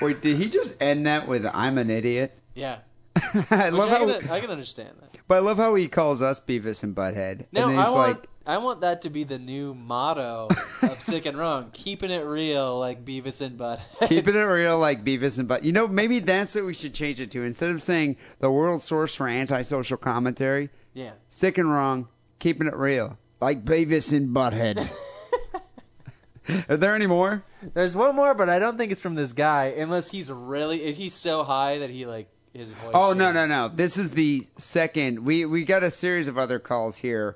[0.01, 2.37] Wait, did he just end that with "I'm an idiot"?
[2.53, 2.79] Yeah.
[3.51, 5.17] I Which love I, how, can, I can understand that.
[5.27, 7.47] but I love how he calls us Beavis and Butthead.
[7.51, 10.47] No, and then I he's want like, I want that to be the new motto
[10.81, 14.07] of Sick and Wrong, keeping it real like Beavis and Butthead.
[14.07, 15.63] keeping it real like Beavis and Butt.
[15.63, 17.43] You know, maybe that's what we should change it to.
[17.43, 21.13] Instead of saying the world source for antisocial commentary, yeah.
[21.29, 22.07] sick and wrong,
[22.39, 24.89] keeping it real like Beavis and Butthead.
[26.69, 27.43] Are there any more?
[27.73, 31.13] There's one more, but I don't think it's from this guy, unless he's really he's
[31.13, 32.91] so high that he like his voice.
[32.93, 33.67] Oh no no no!
[33.67, 35.23] This is the second.
[35.23, 37.35] We we got a series of other calls here.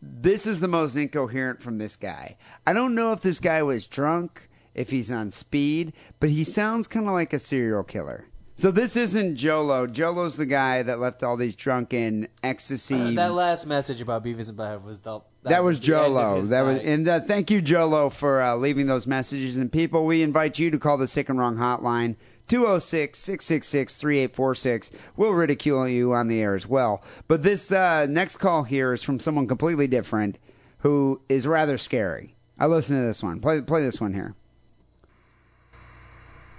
[0.00, 2.36] This is the most incoherent from this guy.
[2.66, 6.88] I don't know if this guy was drunk, if he's on speed, but he sounds
[6.88, 8.26] kind of like a serial killer.
[8.54, 9.86] So this isn't Jolo.
[9.86, 13.14] Jolo's the guy that left all these drunken ecstasy.
[13.14, 16.42] That last message about Beavis and Butthead was the That, was the end of Jolo.
[16.42, 19.56] That was, and uh, thank you, Jolo, for uh, leaving those messages.
[19.56, 22.16] And people, we invite you to call the Sick and Wrong hotline.
[22.48, 24.90] 206-666-3846.
[25.16, 27.02] We'll ridicule you on the air as well.
[27.28, 30.38] But this uh, next call here is from someone completely different
[30.78, 32.34] who is rather scary.
[32.58, 33.40] I listen to this one.
[33.40, 34.34] Play play this one here.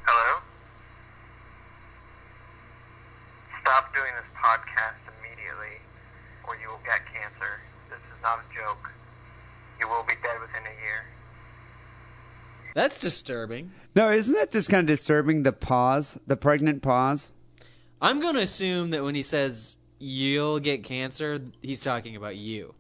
[0.06, 0.42] Hello?
[3.62, 5.78] Stop doing this podcast immediately,
[6.48, 7.62] or you will get cancer.
[7.90, 8.90] This is not a joke.
[9.80, 11.06] You will be dead within a year.
[12.76, 13.72] That's disturbing.
[13.96, 15.44] No, isn't that just kind of disturbing?
[15.44, 17.32] The pause, the pregnant pause.
[18.02, 22.74] I'm going to assume that when he says you'll get cancer, he's talking about you.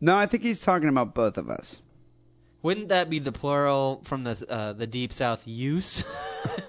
[0.00, 1.80] No, I think he's talking about both of us.
[2.62, 6.04] Wouldn't that be the plural from the uh, the deep south use?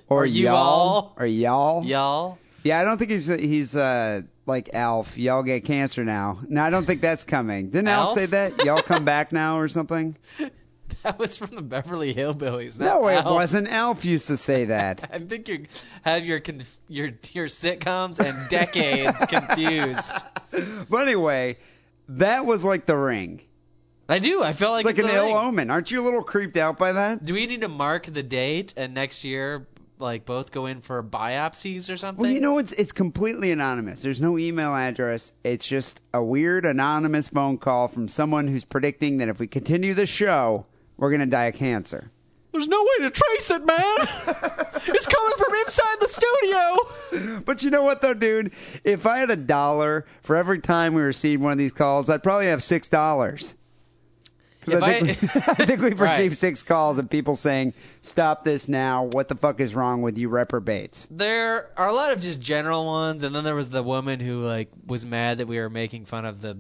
[0.08, 0.56] Or, Or y'all.
[0.58, 1.16] all.
[1.18, 1.86] Or y'all.
[1.86, 2.38] Y'all.
[2.64, 5.18] Yeah, I don't think he's he's uh, like Alf.
[5.18, 6.40] Y'all get cancer now.
[6.50, 7.70] No, I don't think that's coming.
[7.70, 8.16] Didn't Alf, Alf?
[8.16, 8.66] say that?
[8.66, 10.18] Y'all come back now or something?
[11.04, 12.80] That was from the Beverly Hillbillies.
[12.80, 13.26] No, it Alf.
[13.26, 13.68] wasn't.
[13.70, 15.10] Alf used to say that.
[15.14, 15.66] I think you
[16.04, 20.14] have your conf- your your sitcoms and decades confused.
[20.90, 21.58] But anyway,
[22.10, 23.42] that was like the ring.
[24.10, 24.44] I do.
[24.44, 25.70] I feel like It's like it's an ill omen.
[25.70, 27.24] Aren't you a little creeped out by that?
[27.24, 29.68] Do we need to mark the date and next year,
[29.98, 32.22] like both go in for biopsies or something?
[32.22, 34.02] Well, you know, it's it's completely anonymous.
[34.02, 35.32] There's no email address.
[35.46, 39.94] It's just a weird anonymous phone call from someone who's predicting that if we continue
[39.94, 40.66] the show,
[41.02, 42.10] we're gonna die of cancer.
[42.54, 43.78] There's no way to trace it, man.
[44.88, 47.40] it's coming from inside the studio.
[47.46, 48.52] But you know what, though, dude?
[48.84, 52.24] If I had a dollar for every time we received one of these calls, I'd
[52.24, 53.56] probably have six dollars.
[54.60, 56.12] Because I, think I- we, I think we've Right.
[56.12, 57.74] received six calls of people saying,
[58.04, 59.06] "Stop this now!
[59.06, 62.86] What the fuck is wrong with you reprobates?" There are a lot of just general
[62.86, 66.06] ones, and then there was the woman who like was mad that we were making
[66.06, 66.58] fun of the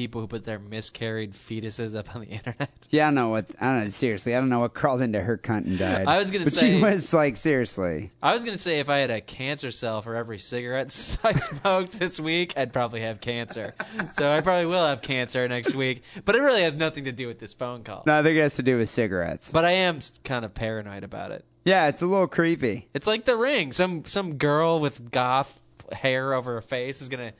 [0.00, 2.70] people who put their miscarried fetuses up on the internet.
[2.88, 3.46] Yeah, I know what.
[3.60, 3.88] I don't know.
[3.90, 6.06] Seriously, I don't know what crawled into her cunt and died.
[6.06, 8.10] I was gonna but say- she was like, seriously.
[8.22, 10.86] I was gonna say if I had a cancer cell for every cigarette
[11.24, 13.74] I smoked this week, I'd probably have cancer.
[14.12, 16.02] So I probably will have cancer next week.
[16.24, 18.04] But it really has nothing to do with this phone call.
[18.06, 19.52] No, I think it has to do with cigarettes.
[19.52, 21.44] But I am kind of paranoid about it.
[21.64, 22.88] Yeah, it's a little creepy.
[22.94, 23.72] It's like the ring.
[23.72, 25.60] Some some girl with goth
[25.92, 27.32] hair over her face is gonna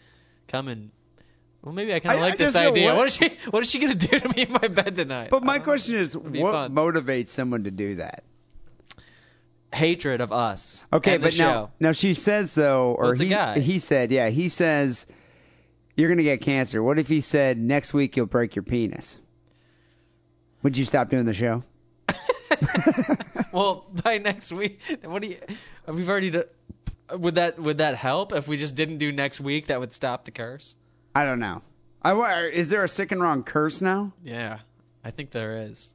[0.46, 0.90] come and.
[1.62, 2.86] Well, maybe I kind of I like this just idea.
[2.86, 3.28] what- What is she?
[3.50, 5.28] What is she gonna do to me in my bed tonight?
[5.30, 6.74] But my question is, what fun.
[6.74, 8.24] motivates someone to do that?
[9.72, 10.84] Hatred of us.
[10.92, 11.70] Okay, and the but now, show.
[11.78, 13.58] now she says so, or it's a he guy.
[13.60, 15.06] he said, yeah, he says
[15.96, 16.82] you're gonna get cancer.
[16.82, 19.18] What if he said next week you'll break your penis?
[20.62, 21.62] Would you stop doing the show?
[23.52, 25.38] Well, by next week, what do you?
[25.88, 26.30] We've already.
[26.30, 26.44] Do,
[27.12, 29.66] would that would that help if we just didn't do next week?
[29.66, 30.76] That would stop the curse.
[31.14, 31.62] I don't know.
[32.02, 32.12] I
[32.52, 34.12] is there a sick and wrong curse now?
[34.24, 34.60] Yeah,
[35.04, 35.92] I think there is.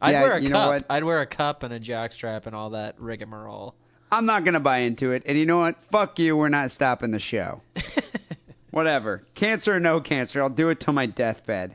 [0.00, 0.68] I'd Yeah, wear a you know cup.
[0.68, 0.84] what?
[0.90, 3.74] I'd wear a cup and a jockstrap and all that rigmarole.
[4.10, 5.22] I'm not gonna buy into it.
[5.26, 5.76] And you know what?
[5.90, 6.36] Fuck you.
[6.36, 7.62] We're not stopping the show.
[8.70, 9.24] Whatever.
[9.34, 11.74] Cancer or no cancer, I'll do it till my deathbed.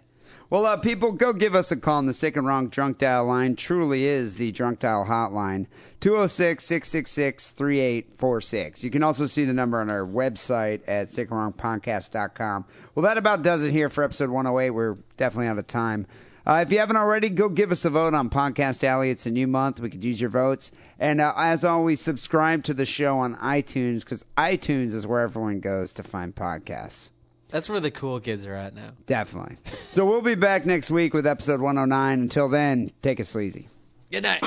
[0.54, 3.26] Well, uh, people, go give us a call on the Sick and Wrong Drunk Dial
[3.26, 3.56] line.
[3.56, 5.66] Truly is the Drunk Dial hotline.
[6.00, 8.84] 206 666 3846.
[8.84, 12.66] You can also see the number on our website at sickandwrongpodcast.com.
[12.94, 14.70] Well, that about does it here for episode 108.
[14.70, 16.06] We're definitely out of time.
[16.46, 19.10] Uh, if you haven't already, go give us a vote on Podcast Alley.
[19.10, 19.80] It's a new month.
[19.80, 20.72] We could use your votes.
[21.00, 25.62] And uh, as always, subscribe to the show on iTunes because iTunes is where everyone
[25.62, 27.10] goes to find podcasts.
[27.54, 28.94] That's where the cool kids are at now.
[29.06, 29.58] Definitely.
[29.92, 32.22] So we'll be back next week with episode 109.
[32.22, 33.68] Until then, take it sleazy.
[34.10, 34.42] Good night.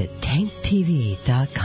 [0.00, 1.59] Into TankTV.com.